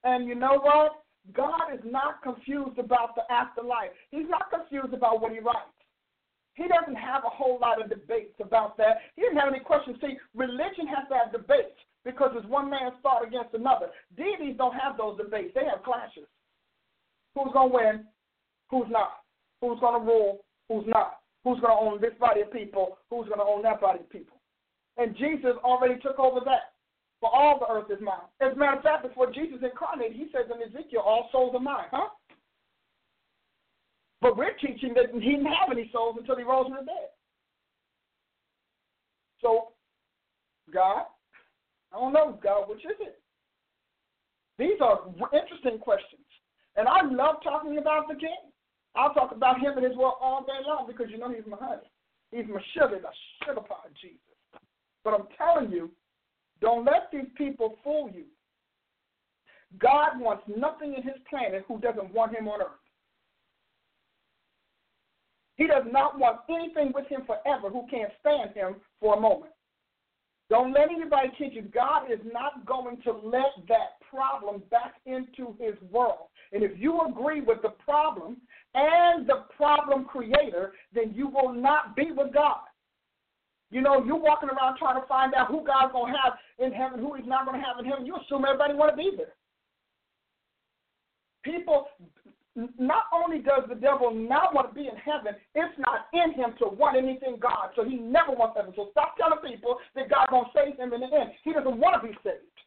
[0.03, 1.05] And you know what?
[1.33, 3.91] God is not confused about the afterlife.
[4.11, 5.71] He's not confused about what he writes.
[6.55, 8.99] He doesn't have a whole lot of debates about that.
[9.15, 9.99] He didn't have any questions.
[10.01, 13.87] See, religion has to have debates because it's one man's thought against another.
[14.17, 15.55] Deities don't have those debates.
[15.55, 16.27] They have clashes.
[17.37, 18.05] Who's going to win?
[18.69, 19.23] Who's not?
[19.61, 20.41] Who's going to rule?
[20.69, 21.19] Who's not?
[21.45, 22.99] Who's going to own this body of people?
[23.11, 24.37] Who's going to own that body of people?
[24.97, 26.75] And Jesus already took over that.
[27.21, 28.31] For all the earth is mine.
[28.41, 31.61] As a matter of fact, before Jesus incarnated, he says in Ezekiel, all souls are
[31.61, 32.11] mine, huh?
[34.21, 37.11] But we're teaching that he didn't have any souls until he rose from the dead.
[39.41, 39.73] So,
[40.73, 41.05] God,
[41.93, 43.21] I don't know, God, which is it?
[44.59, 45.01] These are
[45.33, 46.27] interesting questions.
[46.77, 48.51] And I love talking about the king.
[48.99, 51.57] I'll talk about him and his work all day long because you know he's my
[51.57, 51.89] honey.
[52.33, 54.19] He's my sugar, the sugar pie Jesus.
[55.05, 55.93] But I'm telling you,
[56.61, 58.25] don't let these people fool you.
[59.79, 62.69] God wants nothing in his planet who doesn't want him on earth.
[65.55, 69.53] He does not want anything with him forever who can't stand him for a moment.
[70.51, 71.63] Don't let anybody kid you.
[71.63, 76.29] God is not going to let that problem back into his world.
[76.53, 78.39] And if you agree with the problem
[78.75, 82.61] and the problem creator, then you will not be with God.
[83.71, 86.73] You know, you're walking around trying to find out who God's going to have in
[86.73, 88.07] heaven, who he's not going to have in heaven.
[88.07, 89.35] You assume everybody want to be there.
[91.45, 91.87] People,
[92.79, 96.55] not only does the devil not want to be in heaven, it's not in him
[96.59, 97.71] to want anything God.
[97.77, 98.73] So he never wants heaven.
[98.75, 101.31] So stop telling people that God's going to save him in the end.
[101.45, 102.59] He doesn't want to be saved.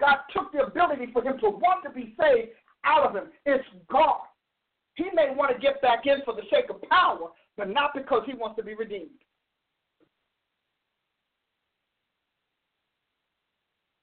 [0.00, 2.50] God took the ability for him to want to be saved
[2.84, 3.30] out of him.
[3.44, 4.31] It's gone.
[4.94, 8.22] He may want to get back in for the sake of power, but not because
[8.26, 9.10] he wants to be redeemed.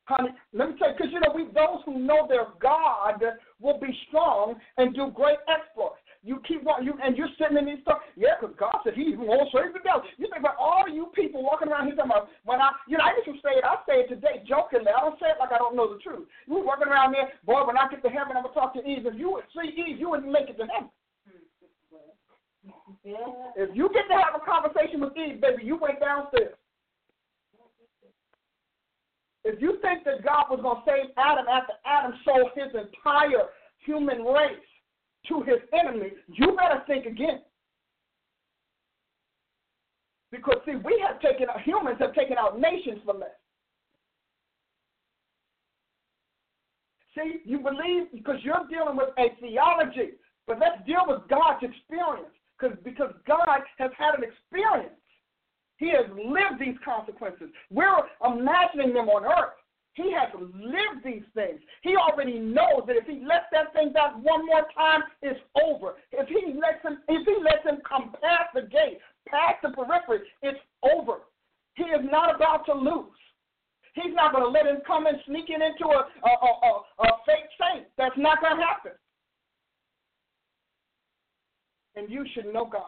[0.06, 3.22] Honey, let me tell you, because you know, we those who know their God
[3.60, 5.98] will be strong and do great exploits.
[6.22, 8.04] You keep on, you and you're sitting in these stuff.
[8.20, 10.04] Yeah, because God said He won't save the devil.
[10.20, 13.08] You think about all you people walking around here talking about when I, you know,
[13.08, 13.64] I used to say it.
[13.64, 14.92] I say it today jokingly.
[14.92, 16.28] I don't say it like I don't know the truth.
[16.44, 17.64] You walking around there, boy.
[17.64, 19.08] When I get to heaven, I'm gonna talk to Eve.
[19.08, 20.92] If you would see Eve, you wouldn't make it to heaven.
[23.06, 23.16] Yeah.
[23.56, 26.56] If you get to have a conversation with Eve, baby, you went downstairs.
[29.46, 33.48] If you think that God was going to save Adam after Adam sold his entire
[33.86, 34.69] human race
[35.28, 37.42] to his enemy, you better think again.
[40.32, 43.30] Because see, we have taken out humans have taken out nations from this.
[47.16, 50.14] See, you believe because you're dealing with a theology,
[50.46, 52.34] but let's deal with God's experience.
[52.60, 54.94] Because because God has had an experience.
[55.78, 57.50] He has lived these consequences.
[57.72, 59.59] We're imagining them on earth.
[59.94, 61.60] He has lived these things.
[61.82, 65.96] He already knows that if he lets that thing back one more time, it's over.
[66.12, 70.20] If he lets him, if he lets him come past the gate, past the periphery,
[70.42, 71.22] it's over.
[71.76, 73.18] He is not about to lose.
[73.94, 77.18] He's not going to let him come and sneaking into a, a, a, a, a
[77.26, 77.88] fake saint.
[77.98, 78.92] That's not going to happen.
[81.96, 82.84] And you should know God.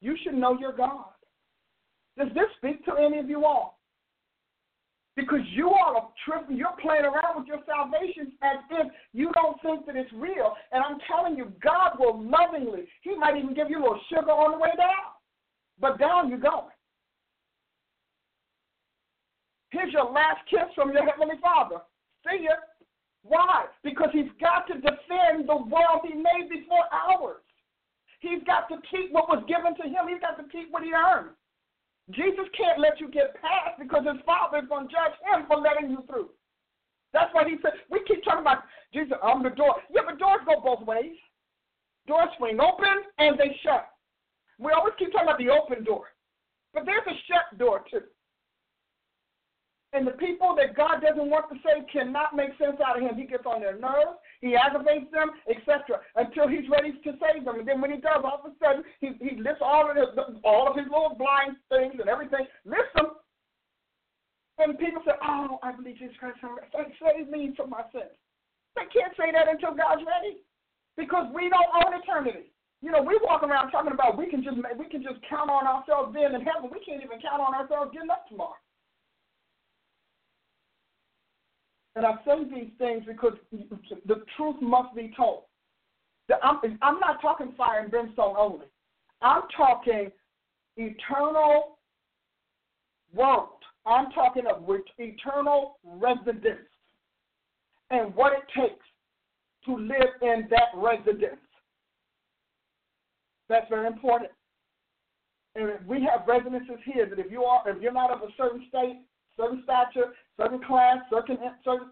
[0.00, 1.04] You should know your God.
[2.18, 3.78] Does this speak to any of you all?
[5.14, 9.60] Because you all are tripping, you're playing around with your salvation as if you don't
[9.60, 10.54] think that it's real.
[10.72, 14.30] And I'm telling you, God will lovingly, He might even give you a little sugar
[14.30, 15.12] on the way down.
[15.78, 16.68] But down you go.
[19.70, 21.82] Here's your last kiss from your Heavenly Father.
[22.24, 22.56] See ya.
[23.22, 23.66] Why?
[23.84, 27.42] Because He's got to defend the world He made before ours.
[28.20, 30.92] He's got to keep what was given to Him, He's got to keep what He
[30.92, 31.36] earned.
[32.10, 35.56] Jesus can't let you get past because his father is going to judge him for
[35.56, 36.30] letting you through.
[37.12, 39.76] That's why he said, we keep talking about Jesus, I'm the door.
[39.90, 41.14] Yeah, but doors go both ways.
[42.06, 43.86] Doors swing open and they shut.
[44.58, 46.06] We always keep talking about the open door.
[46.74, 48.02] But there's a shut door too.
[49.92, 53.12] And the people that God doesn't want to save cannot make sense out of him.
[53.12, 57.60] He gets on their nerves, he aggravates them, etc., until he's ready to save them.
[57.60, 60.08] And then when he does, all of a sudden, he, he lifts all of his
[60.44, 63.20] all of his little blind things and everything, lifts them.
[64.56, 68.16] And people say, "Oh, I believe Jesus Christ save me from my sins."
[68.72, 70.40] They can't say that until God's ready,
[70.96, 72.48] because we don't own eternity.
[72.80, 75.68] You know, we walk around talking about we can just we can just count on
[75.68, 76.72] ourselves being in heaven.
[76.72, 78.56] We can't even count on ourselves getting up tomorrow.
[81.94, 85.44] And I say these things because the truth must be told.
[86.42, 88.66] I'm, not talking fire and brimstone only.
[89.20, 90.10] I'm talking
[90.76, 91.78] eternal
[93.12, 93.48] world.
[93.84, 94.64] I'm talking of
[94.98, 96.68] eternal residence
[97.90, 98.84] and what it takes
[99.66, 101.36] to live in that residence.
[103.48, 104.30] That's very important.
[105.54, 108.64] And we have residences here that if you are if you're not of a certain
[108.68, 109.02] state,
[109.36, 111.90] certain stature, certain class, certain certain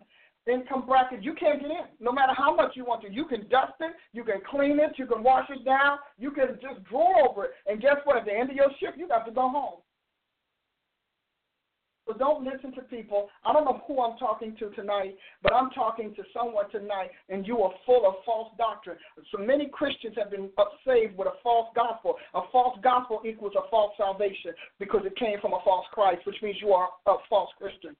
[0.50, 1.84] income bracket, you can't get in.
[2.00, 3.12] No matter how much you want to.
[3.12, 6.58] You can dust it, you can clean it, you can wash it down, you can
[6.60, 7.50] just draw over it.
[7.66, 8.16] And guess what?
[8.16, 9.80] At the end of your shift, you got to go home.
[12.10, 13.28] So don't listen to people.
[13.44, 17.46] I don't know who I'm talking to tonight, but I'm talking to someone tonight, and
[17.46, 18.96] you are full of false doctrine.
[19.30, 20.50] So many Christians have been
[20.84, 22.16] saved with a false gospel.
[22.34, 26.34] A false gospel equals a false salvation because it came from a false Christ, which
[26.42, 27.94] means you are a false Christian.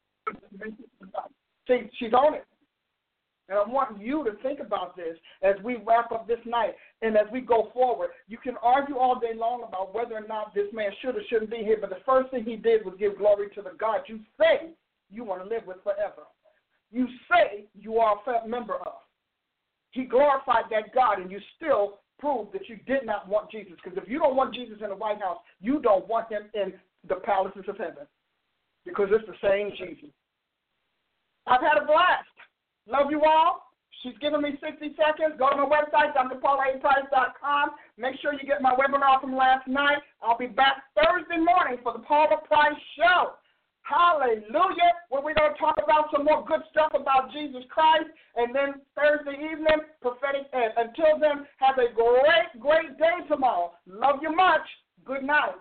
[1.69, 2.45] See, she's on it.
[3.49, 7.17] And I want you to think about this as we wrap up this night and
[7.17, 8.11] as we go forward.
[8.29, 11.51] You can argue all day long about whether or not this man should or shouldn't
[11.51, 14.21] be here, but the first thing he did was give glory to the God you
[14.39, 14.71] say
[15.11, 16.23] you want to live with forever.
[16.93, 18.95] You say you are a member of.
[19.93, 23.73] He glorified that God, and you still prove that you did not want Jesus.
[23.83, 26.73] Because if you don't want Jesus in the White House, you don't want him in
[27.09, 28.07] the palaces of heaven.
[28.85, 30.11] Because it's the same Jesus.
[31.47, 32.29] I've had a blast.
[32.87, 33.70] Love you all.
[34.03, 35.37] She's giving me 60 seconds.
[35.39, 37.71] Go to my website, drpaulaprice.com.
[37.99, 39.99] Make sure you get my webinar from last night.
[40.23, 43.37] I'll be back Thursday morning for the Paula Price Show.
[43.83, 44.93] Hallelujah.
[45.11, 48.09] Where we're going to talk about some more good stuff about Jesus Christ.
[48.37, 50.73] And then Thursday evening, prophetic ed.
[50.77, 53.73] Until then, have a great, great day tomorrow.
[53.87, 54.65] Love you much.
[55.05, 55.61] Good night.